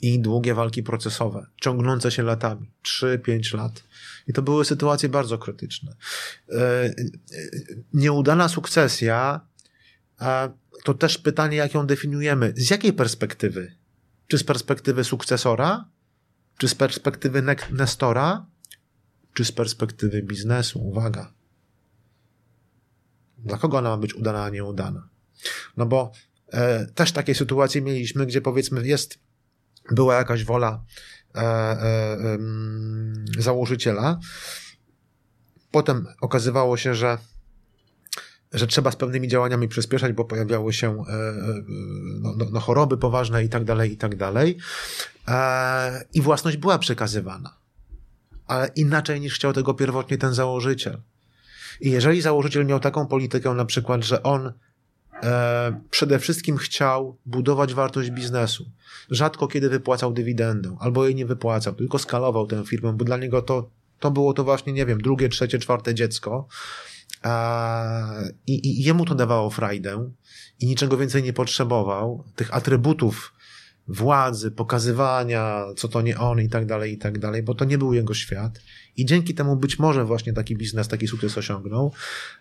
[0.00, 3.84] i długie walki procesowe, ciągnące się latami, 3-5 lat.
[4.26, 5.96] I to były sytuacje bardzo krytyczne.
[6.48, 6.94] E, e,
[7.94, 9.40] Nieudana sukcesja
[10.84, 12.52] to też pytanie, jak ją definiujemy.
[12.56, 13.74] Z jakiej perspektywy?
[14.26, 15.88] Czy z perspektywy sukcesora?
[16.58, 18.46] Czy z perspektywy nestora?
[19.34, 20.80] Czy z perspektywy biznesu?
[20.80, 21.32] Uwaga.
[23.38, 25.08] Dla kogo ona ma być udana, a nieudana?
[25.76, 26.12] No bo
[26.48, 29.18] e, też takie sytuacje mieliśmy, gdzie powiedzmy jest,
[29.92, 30.84] była jakaś wola
[31.34, 32.38] e, e,
[33.38, 34.18] założyciela.
[35.70, 37.18] Potem okazywało się, że
[38.52, 41.64] że trzeba z pewnymi działaniami przyspieszać, bo pojawiały się e, e,
[42.20, 44.58] no, no, no choroby poważne i tak dalej, i tak dalej.
[45.28, 47.56] E, I własność była przekazywana.
[48.46, 51.00] Ale inaczej niż chciał tego pierwotnie ten założyciel.
[51.80, 54.52] I jeżeli założyciel miał taką politykę, na przykład, że on
[55.22, 58.70] e, przede wszystkim chciał budować wartość biznesu,
[59.10, 63.42] rzadko kiedy wypłacał dywidendę, albo jej nie wypłacał, tylko skalował tę firmę, bo dla niego
[63.42, 66.48] to, to było to właśnie, nie wiem, drugie, trzecie, czwarte dziecko,
[68.46, 70.10] i, I jemu to dawało frajdę
[70.60, 72.24] i niczego więcej nie potrzebował.
[72.36, 73.34] Tych atrybutów
[73.88, 77.78] władzy, pokazywania, co to nie on i tak dalej, i tak dalej, bo to nie
[77.78, 78.60] był jego świat.
[78.96, 81.92] I dzięki temu być może właśnie taki biznes, taki sukces osiągnął,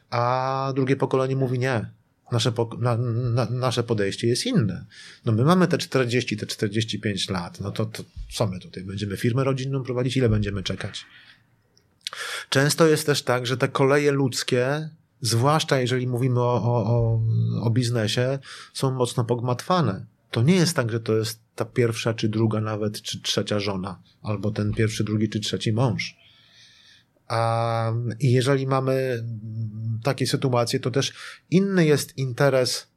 [0.09, 1.91] a drugie pokolenie mówi nie.
[2.31, 4.85] Nasze, na, na, nasze podejście jest inne.
[5.25, 8.83] No my mamy te 40, te 45 lat, no to, to co my tutaj?
[8.83, 10.17] Będziemy firmę rodzinną prowadzić?
[10.17, 11.05] Ile będziemy czekać?
[12.49, 14.89] Często jest też tak, że te koleje ludzkie,
[15.21, 17.21] zwłaszcza jeżeli mówimy o, o,
[17.61, 18.39] o biznesie,
[18.73, 20.05] są mocno pogmatwane.
[20.31, 24.01] To nie jest tak, że to jest ta pierwsza, czy druga nawet, czy trzecia żona,
[24.21, 26.15] albo ten pierwszy, drugi, czy trzeci mąż.
[27.27, 29.23] A jeżeli mamy
[30.03, 31.13] takie sytuacje, to też
[31.49, 32.87] inny jest interes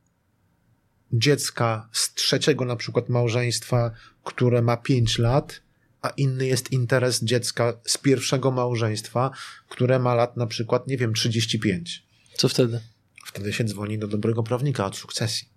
[1.13, 3.91] dziecka z trzeciego na przykład małżeństwa,
[4.25, 5.61] które ma pięć lat,
[6.03, 9.31] a inny jest interes dziecka z pierwszego małżeństwa,
[9.69, 12.03] które ma lat na przykład, nie wiem, 35.
[12.37, 12.81] Co wtedy?
[13.25, 15.49] Wtedy się dzwoni do dobrego prawnika od sukcesji.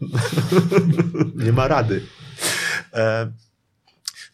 [1.44, 2.06] nie ma rady.
[2.92, 3.32] E,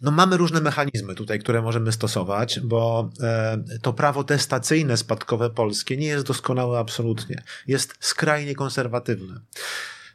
[0.01, 5.97] no mamy różne mechanizmy tutaj, które możemy stosować, bo e, to prawo testacyjne spadkowe polskie
[5.97, 7.43] nie jest doskonałe absolutnie.
[7.67, 9.41] Jest skrajnie konserwatywne.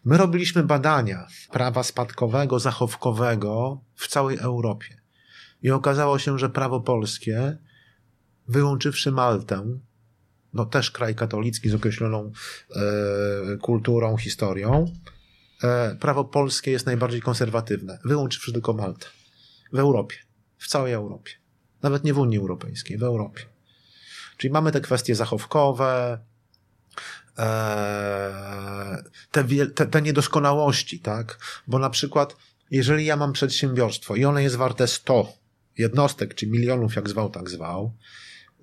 [0.05, 5.01] My robiliśmy badania prawa spadkowego, zachowkowego w całej Europie.
[5.61, 7.57] I okazało się, że prawo polskie,
[8.47, 9.79] wyłączywszy Maltę,
[10.53, 12.31] no też kraj katolicki z określoną
[12.75, 14.85] e, kulturą, historią,
[15.63, 19.07] e, prawo polskie jest najbardziej konserwatywne, wyłączywszy tylko Maltę.
[19.75, 20.15] W Europie.
[20.57, 21.31] W całej Europie.
[21.81, 23.41] Nawet nie w Unii Europejskiej, w Europie.
[24.37, 26.19] Czyli mamy te kwestie zachowkowe,
[27.37, 29.43] e, te,
[29.75, 31.39] te, te niedoskonałości, tak?
[31.67, 32.35] Bo na przykład,
[32.71, 35.33] jeżeli ja mam przedsiębiorstwo i ono jest warte 100
[35.77, 37.93] jednostek czy milionów, jak zwał, tak zwał.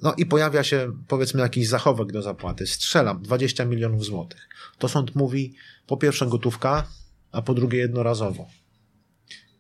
[0.03, 2.67] No i pojawia się, powiedzmy, jakiś zachowek do zapłaty.
[2.67, 4.49] Strzelam 20 milionów złotych.
[4.79, 5.55] To sąd mówi
[5.87, 6.89] po pierwsze gotówka,
[7.33, 8.47] a po drugie jednorazowo.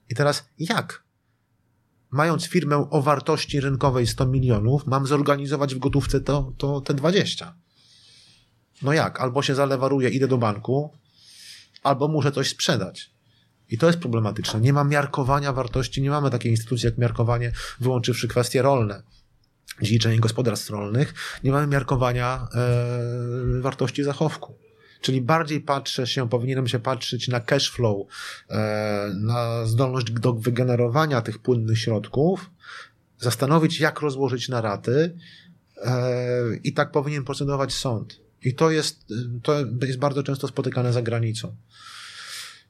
[0.08, 1.02] I teraz jak?
[2.12, 7.54] Mając firmę o wartości rynkowej 100 milionów, mam zorganizować w gotówce to, to te 20.
[8.82, 9.20] No jak?
[9.20, 10.92] Albo się zalewaruję, idę do banku,
[11.82, 13.10] albo muszę coś sprzedać.
[13.68, 14.60] I to jest problematyczne.
[14.60, 19.02] Nie ma miarkowania wartości, nie mamy takiej instytucji jak miarkowanie, wyłączywszy kwestie rolne
[19.82, 24.54] dziedziczenie gospodarstw rolnych, nie mamy miarkowania e, wartości zachowku.
[25.02, 28.06] Czyli bardziej patrzę się, powinienem się patrzeć na cash flow,
[28.50, 32.50] e, na zdolność do wygenerowania tych płynnych środków,
[33.18, 35.16] zastanowić, jak rozłożyć na raty
[35.76, 36.02] e,
[36.64, 38.20] i tak powinien procedować sąd.
[38.42, 39.06] I to jest,
[39.42, 39.54] to
[39.86, 41.56] jest bardzo często spotykane za granicą.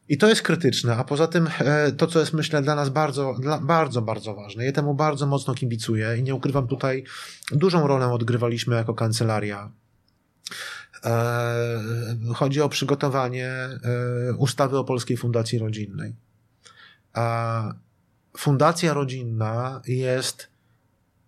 [0.09, 3.35] I to jest krytyczne, a poza tym e, to, co jest myślę dla nas bardzo,
[3.41, 4.65] dla, bardzo, bardzo ważne.
[4.65, 7.05] Ja temu bardzo mocno kibicuję i nie ukrywam tutaj,
[7.53, 9.73] dużą rolę odgrywaliśmy jako kancelaria.
[11.05, 11.81] E,
[12.35, 13.79] chodzi o przygotowanie e,
[14.39, 16.15] ustawy o Polskiej Fundacji Rodzinnej.
[18.37, 20.49] Fundacja Rodzinna jest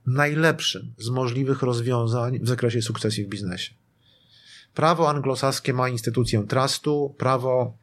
[0.07, 3.75] najlepszym z możliwych rozwiązań w zakresie sukcesji w biznesie.
[4.75, 7.77] Prawo anglosaskie ma instytucję trustu, prawo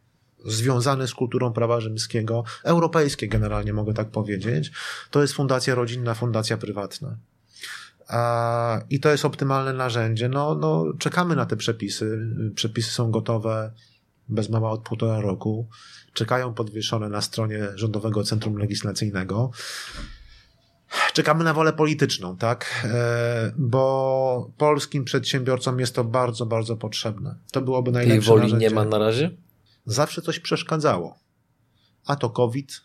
[0.45, 4.71] związane z kulturą prawa rzymskiego, europejskie generalnie mogę tak powiedzieć,
[5.11, 7.17] to jest fundacja rodzinna, fundacja prywatna.
[8.89, 10.29] I to jest optymalne narzędzie.
[10.29, 12.19] No, no, czekamy na te przepisy.
[12.55, 13.71] Przepisy są gotowe
[14.29, 15.67] bez mała od półtora roku.
[16.13, 19.51] Czekają podwieszone na stronie Rządowego Centrum Legislacyjnego.
[21.13, 22.85] Czekamy na wolę polityczną, tak?
[22.93, 27.35] E, bo polskim przedsiębiorcom jest to bardzo, bardzo potrzebne.
[27.51, 28.67] To byłoby najlepsze Tej woli narzędzie.
[28.67, 29.31] nie ma na razie?
[29.85, 31.19] zawsze coś przeszkadzało.
[32.05, 32.81] A to COVID,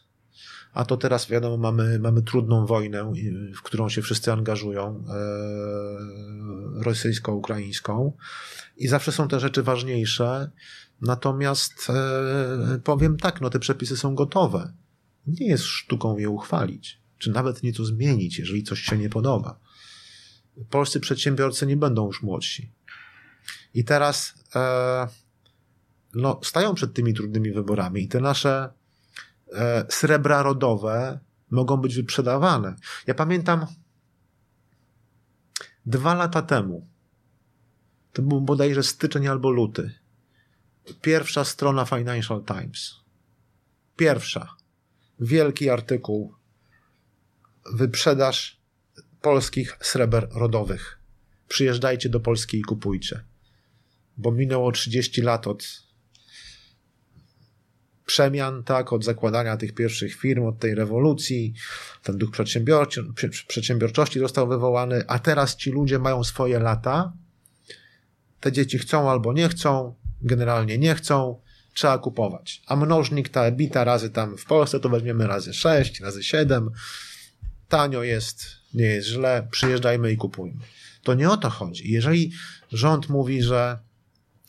[0.76, 3.12] a to teraz wiadomo, mamy, mamy trudną wojnę,
[3.54, 5.14] w którą się wszyscy angażują, e,
[6.84, 8.12] rosyjsko-ukraińską.
[8.76, 10.50] I zawsze są te rzeczy ważniejsze.
[11.00, 14.72] Natomiast e, powiem tak, no te przepisy są gotowe.
[15.26, 19.60] Nie jest sztuką je uchwalić, czy nawet nieco zmienić, jeżeli coś się nie podoba.
[20.70, 22.72] Polscy przedsiębiorcy nie będą już młodsi.
[23.74, 25.08] I teraz e,
[26.14, 28.75] no, stają przed tymi trudnymi wyborami i te nasze
[29.88, 31.20] srebra rodowe
[31.50, 32.76] mogą być wyprzedawane.
[33.06, 33.66] Ja pamiętam
[35.86, 36.86] dwa lata temu
[38.16, 39.92] to był bodajże styczeń albo luty.
[41.02, 42.94] Pierwsza strona Financial Times.
[43.96, 44.56] Pierwsza.
[45.20, 46.34] Wielki artykuł.
[47.72, 48.60] Wyprzedaż
[49.20, 50.98] polskich sreber rodowych.
[51.48, 53.24] Przyjeżdżajcie do Polski i kupujcie.
[54.16, 55.85] Bo minęło 30 lat od
[58.06, 61.54] przemian, tak, od zakładania tych pierwszych firm, od tej rewolucji,
[62.02, 62.30] ten duch
[63.48, 67.12] przedsiębiorczości został wywołany, a teraz ci ludzie mają swoje lata.
[68.40, 71.40] Te dzieci chcą albo nie chcą, generalnie nie chcą,
[71.74, 72.62] trzeba kupować.
[72.66, 76.70] A mnożnik ta ebita razy tam w Polsce to weźmiemy razy 6, razy 7.
[77.68, 80.60] Tanio jest, nie jest źle, przyjeżdżajmy i kupujmy.
[81.02, 81.92] To nie o to chodzi.
[81.92, 82.32] Jeżeli
[82.72, 83.78] rząd mówi, że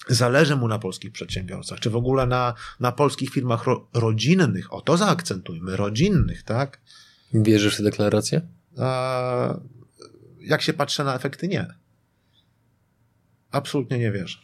[0.10, 4.82] zależy mu na polskich przedsiębiorcach, czy w ogóle na, na polskich firmach ro, rodzinnych, o
[4.82, 6.82] to zaakcentujmy, rodzinnych, tak?
[7.34, 8.42] Wierzysz w tę deklarację?
[8.78, 9.60] A,
[10.40, 11.68] jak się patrzę na efekty, nie.
[13.52, 14.38] Absolutnie nie wierzę.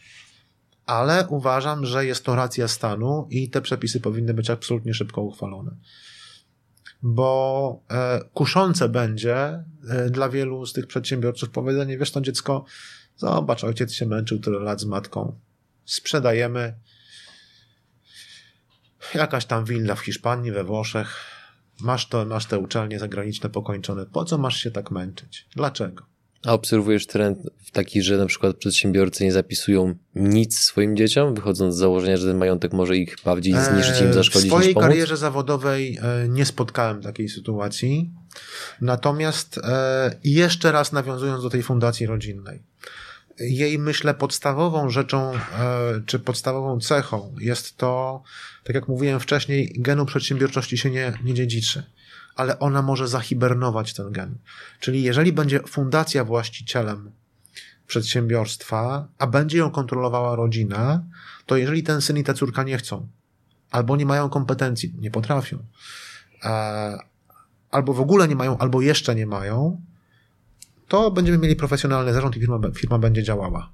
[0.86, 5.76] Ale uważam, że jest to racja stanu i te przepisy powinny być absolutnie szybko uchwalone.
[7.02, 12.64] Bo e, kuszące będzie e, dla wielu z tych przedsiębiorców powiedzenie, wiesz, to dziecko,
[13.16, 15.38] zobacz, ojciec się męczył tyle lat z matką,
[15.84, 16.74] sprzedajemy.
[19.14, 21.16] Jakaś tam willa w Hiszpanii, we Włoszech.
[21.80, 24.06] Masz, to, masz te uczelnie zagraniczne pokończone.
[24.06, 25.46] Po co masz się tak męczyć?
[25.56, 26.06] Dlaczego?
[26.44, 27.38] A obserwujesz trend
[27.72, 32.36] taki, że na przykład przedsiębiorcy nie zapisują nic swoim dzieciom, wychodząc z założenia, że ten
[32.36, 37.28] majątek może ich bardziej zniszczyć, im zaszkodzić W swojej karierze zawodowej e, nie spotkałem takiej
[37.28, 38.10] sytuacji.
[38.80, 42.62] Natomiast e, jeszcze raz nawiązując do tej fundacji rodzinnej
[43.38, 45.40] jej, myślę, podstawową rzeczą, e,
[46.06, 48.22] czy podstawową cechą jest to,
[48.64, 51.82] tak jak mówiłem wcześniej, genu przedsiębiorczości się nie, nie dziedziczy,
[52.36, 54.38] ale ona może zahibernować ten gen.
[54.80, 57.12] Czyli jeżeli będzie fundacja właścicielem
[57.86, 61.04] przedsiębiorstwa, a będzie ją kontrolowała rodzina,
[61.46, 63.08] to jeżeli ten syn i ta córka nie chcą,
[63.70, 65.58] albo nie mają kompetencji, nie potrafią,
[66.44, 66.98] e,
[67.70, 69.80] albo w ogóle nie mają, albo jeszcze nie mają,
[70.88, 73.72] to będziemy mieli profesjonalny zarząd i firma, firma będzie działała.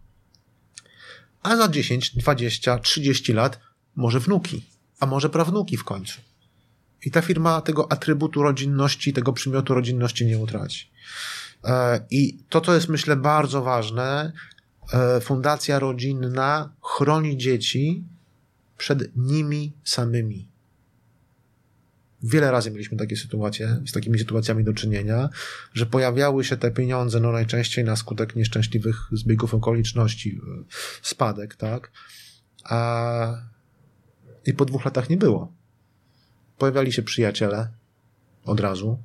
[1.42, 3.60] A za 10, 20, 30 lat
[3.96, 4.66] może wnuki,
[5.00, 6.20] a może prawnuki w końcu.
[7.04, 10.90] I ta firma tego atrybutu rodzinności, tego przymiotu rodzinności nie utraci.
[11.64, 14.32] E, I to, co jest myślę bardzo ważne,
[14.92, 18.04] e, fundacja rodzinna chroni dzieci
[18.76, 20.49] przed nimi samymi.
[22.22, 25.28] Wiele razy mieliśmy takie sytuacje, z takimi sytuacjami do czynienia,
[25.74, 30.64] że pojawiały się te pieniądze, no najczęściej na skutek nieszczęśliwych zbiegów okoliczności, e,
[31.02, 31.90] spadek, tak?
[32.64, 33.50] A
[34.46, 35.52] i po dwóch latach nie było.
[36.58, 37.68] Pojawiali się przyjaciele
[38.44, 38.98] od razu,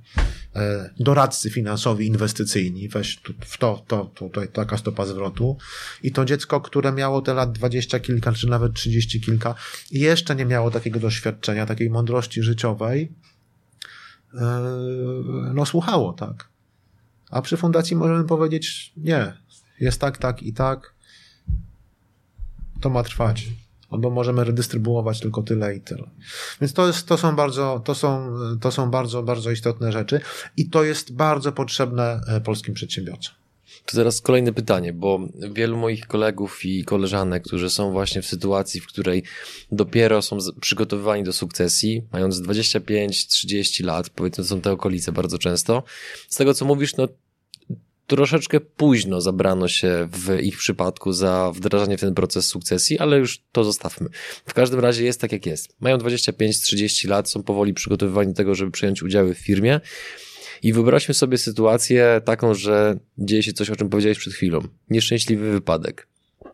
[0.99, 5.57] doradcy finansowi, inwestycyjni, weź w to, to, to, to, taka stopa zwrotu.
[6.03, 9.55] I to dziecko, które miało te lat dwadzieścia kilka, czy nawet trzydzieści kilka,
[9.91, 13.11] jeszcze nie miało takiego doświadczenia, takiej mądrości życiowej,
[14.33, 14.41] e,
[15.53, 16.49] no słuchało, tak.
[17.31, 19.33] A przy fundacji możemy powiedzieć, nie,
[19.79, 20.93] jest tak, tak i tak,
[22.81, 23.49] to ma trwać
[23.95, 26.09] albo możemy redystrybuować tylko tyle i tyle.
[26.61, 30.21] Więc to, jest, to są bardzo, to są, to są bardzo, bardzo istotne rzeczy
[30.57, 33.35] i to jest bardzo potrzebne e, polskim przedsiębiorcom.
[33.85, 35.19] To teraz kolejne pytanie, bo
[35.53, 39.23] wielu moich kolegów i koleżanek, którzy są właśnie w sytuacji, w której
[39.71, 45.83] dopiero są przygotowywani do sukcesji, mając 25-30 lat, powiedzmy, są te okolice bardzo często.
[46.29, 47.07] Z tego, co mówisz, no
[48.07, 53.39] troszeczkę późno zabrano się w ich przypadku za wdrażanie w ten proces sukcesji, ale już
[53.51, 54.09] to zostawmy.
[54.45, 55.75] W każdym razie jest tak jak jest.
[55.79, 59.79] Mają 25-30 lat, są powoli przygotowywani do tego, żeby przejąć udziały w firmie.
[60.63, 64.59] I wyobraźmy sobie sytuację taką, że dzieje się coś, o czym powiedziałeś przed chwilą.
[64.89, 66.07] Nieszczęśliwy wypadek.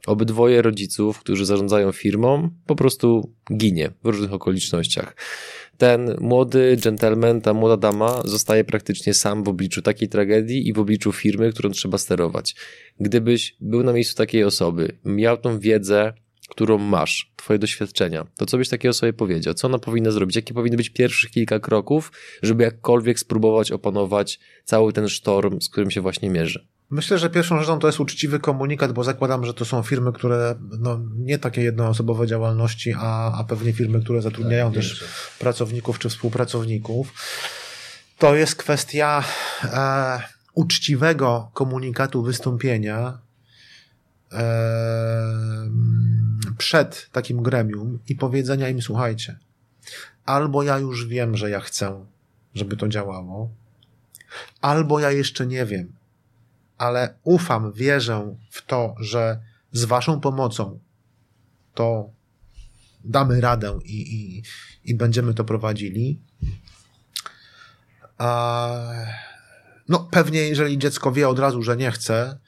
[0.08, 5.16] Obydwoje rodziców, którzy zarządzają firmą, po prostu ginie w różnych okolicznościach
[5.82, 10.80] ten młody gentleman, ta młoda dama zostaje praktycznie sam w obliczu takiej tragedii i w
[10.80, 12.56] obliczu firmy, którą trzeba sterować.
[13.00, 16.14] Gdybyś był na miejscu takiej osoby, miał tą wiedzę,
[16.50, 19.54] którą masz, twoje doświadczenia, to co byś takiej osobie powiedział?
[19.54, 20.36] Co ona powinna zrobić?
[20.36, 22.12] Jakie powinny być pierwszych kilka kroków,
[22.42, 26.68] żeby jakkolwiek spróbować opanować cały ten sztorm, z którym się właśnie mierzy?
[26.92, 30.56] Myślę, że pierwszą rzeczą to jest uczciwy komunikat, bo zakładam, że to są firmy, które
[30.80, 35.04] no, nie takie jednoosobowe działalności, a, a pewnie firmy, które zatrudniają tak, też
[35.39, 37.14] pracowników czy współpracowników.
[38.18, 39.24] To jest kwestia
[39.64, 40.22] e,
[40.54, 43.20] uczciwego komunikatu wystąpienia
[44.32, 45.70] e,
[46.58, 49.39] przed takim gremium i powiedzenia im, słuchajcie,
[50.26, 52.06] albo ja już wiem, że ja chcę,
[52.56, 53.50] żeby to działało,
[54.62, 56.01] albo ja jeszcze nie wiem
[56.82, 59.40] ale ufam, wierzę w to, że
[59.72, 60.80] z waszą pomocą
[61.74, 62.10] to
[63.04, 64.44] damy radę i, i,
[64.84, 66.22] i będziemy to prowadzili.
[68.18, 68.78] A,
[69.90, 72.40] no pewnie jeżeli dziecko wie od razu, że nie chce,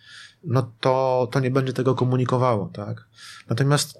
[0.44, 3.06] no to, to nie będzie tego komunikowało, tak?
[3.50, 4.00] Natomiast.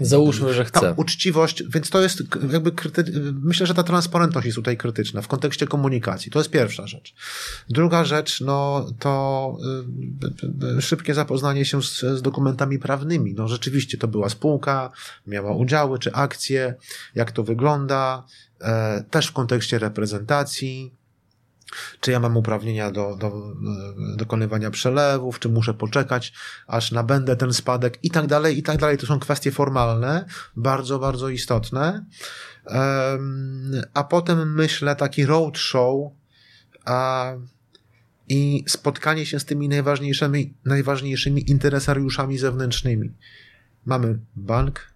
[0.00, 0.94] Załóżmy, że chce.
[0.96, 2.22] Uczciwość, więc to jest
[2.52, 3.04] jakby kryty...
[3.42, 6.32] myślę, że ta transparentność jest tutaj krytyczna w kontekście komunikacji.
[6.32, 7.14] To jest pierwsza rzecz.
[7.68, 9.56] Druga rzecz, no to
[10.78, 13.34] y, szybkie zapoznanie się z, z dokumentami prawnymi.
[13.34, 14.92] No rzeczywiście to była spółka,
[15.26, 16.74] miała udziały czy akcje,
[17.14, 18.24] jak to wygląda,
[18.60, 20.94] e, też w kontekście reprezentacji
[22.00, 26.32] czy ja mam uprawnienia do, do, do dokonywania przelewów, czy muszę poczekać,
[26.66, 28.98] aż nabędę ten spadek i tak dalej, i tak dalej.
[28.98, 30.24] To są kwestie formalne,
[30.56, 32.04] bardzo, bardzo istotne.
[33.94, 36.12] A potem myślę taki roadshow
[36.84, 37.32] a,
[38.28, 43.12] i spotkanie się z tymi najważniejszymi, najważniejszymi interesariuszami zewnętrznymi.
[43.84, 44.93] Mamy bank,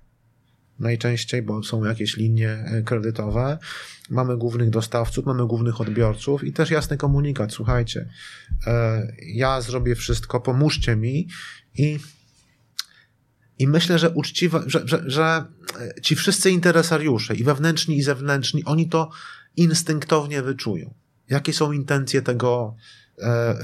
[0.78, 3.58] najczęściej, bo są jakieś linie e, kredytowe.
[4.10, 7.52] Mamy głównych dostawców, mamy głównych odbiorców i też jasny komunikat.
[7.52, 8.08] Słuchajcie,
[8.66, 11.28] e, ja zrobię wszystko, pomóżcie mi
[11.74, 11.98] i
[13.60, 15.44] i myślę, że uczciwe, że, że, że
[16.02, 19.10] ci wszyscy interesariusze, i wewnętrzni, i zewnętrzni, oni to
[19.56, 20.94] instynktownie wyczują.
[21.28, 22.97] Jakie są intencje tego, E,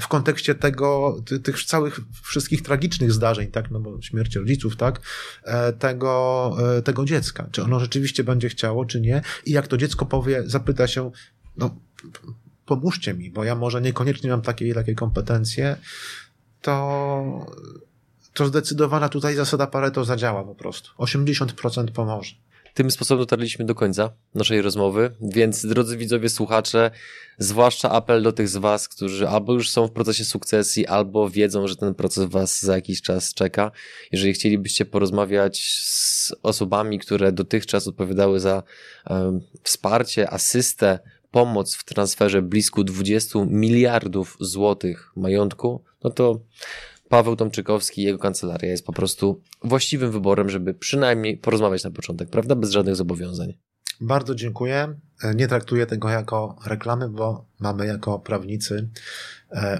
[0.01, 5.01] w kontekście tego, tych całych wszystkich tragicznych zdarzeń, tak, no bo śmierć rodziców, tak,
[5.43, 7.47] e, tego, e, tego dziecka.
[7.51, 9.21] Czy ono rzeczywiście będzie chciało, czy nie?
[9.45, 11.11] I jak to dziecko powie, zapyta się,
[11.57, 11.75] no,
[12.65, 15.77] pomóżcie mi, bo ja może niekoniecznie mam takie i takie kompetencje,
[16.61, 17.45] to,
[18.33, 20.91] to zdecydowana tutaj zasada Pareto zadziała po prostu.
[20.97, 22.35] 80% pomoże.
[22.75, 26.91] Tym sposobem dotarliśmy do końca naszej rozmowy, więc drodzy widzowie, słuchacze,
[27.37, 31.67] zwłaszcza apel do tych z Was, którzy albo już są w procesie sukcesji, albo wiedzą,
[31.67, 33.71] że ten proces Was za jakiś czas czeka.
[34.11, 38.63] Jeżeli chcielibyście porozmawiać z osobami, które dotychczas odpowiadały za
[39.09, 40.99] um, wsparcie, asystę,
[41.31, 46.39] pomoc w transferze blisko 20 miliardów złotych majątku, no to
[47.15, 52.29] Paweł Tomczykowski i jego kancelaria jest po prostu właściwym wyborem, żeby przynajmniej porozmawiać na początek,
[52.29, 52.55] prawda?
[52.55, 53.53] Bez żadnych zobowiązań.
[54.01, 54.99] Bardzo dziękuję.
[55.23, 58.89] E, nie traktuję tego jako reklamy, bo mamy jako prawnicy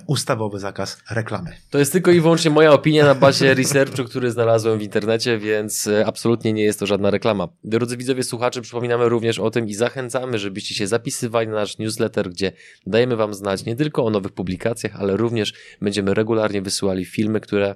[0.08, 1.52] ustawowy zakaz reklamy.
[1.70, 5.88] To jest tylko i wyłącznie moja opinia na bazie researchu, który znalazłem w internecie, więc
[5.88, 7.48] e, absolutnie nie jest to żadna reklama.
[7.64, 12.30] Drodzy widzowie, słuchacze, przypominamy również o tym i zachęcamy, żebyście się zapisywali na nasz newsletter,
[12.30, 12.52] gdzie
[12.88, 17.76] dajemy Wam znać nie tylko o nowych publikacjach, ale również będziemy regularnie wysyłali filmy, które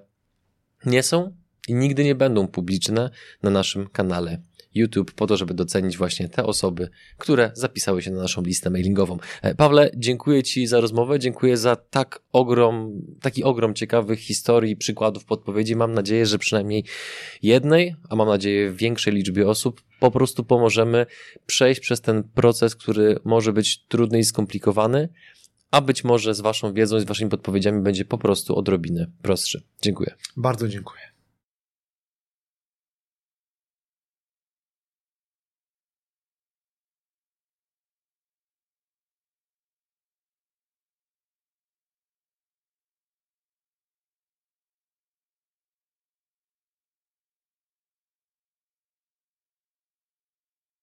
[0.86, 1.36] nie są
[1.68, 3.10] i nigdy nie będą publiczne
[3.44, 4.42] na naszym kanale
[4.76, 9.18] YouTube po to, żeby docenić właśnie te osoby, które zapisały się na naszą listę mailingową.
[9.42, 15.26] E, Pawle, dziękuję Ci za rozmowę, dziękuję za tak ogrom, taki ogrom ciekawych historii, przykładów,
[15.26, 15.76] podpowiedzi.
[15.76, 16.84] Mam nadzieję, że przynajmniej
[17.42, 21.06] jednej, a mam nadzieję większej liczbie osób po prostu pomożemy
[21.46, 25.10] przejść przez ten proces, który może być trudny i skomplikowany,
[25.72, 29.64] a być może z Waszą wiedzą i z Waszymi podpowiedziami będzie po prostu odrobinę prostszy.
[29.82, 30.16] Dziękuję.
[30.38, 31.19] Bardzo dziękuję.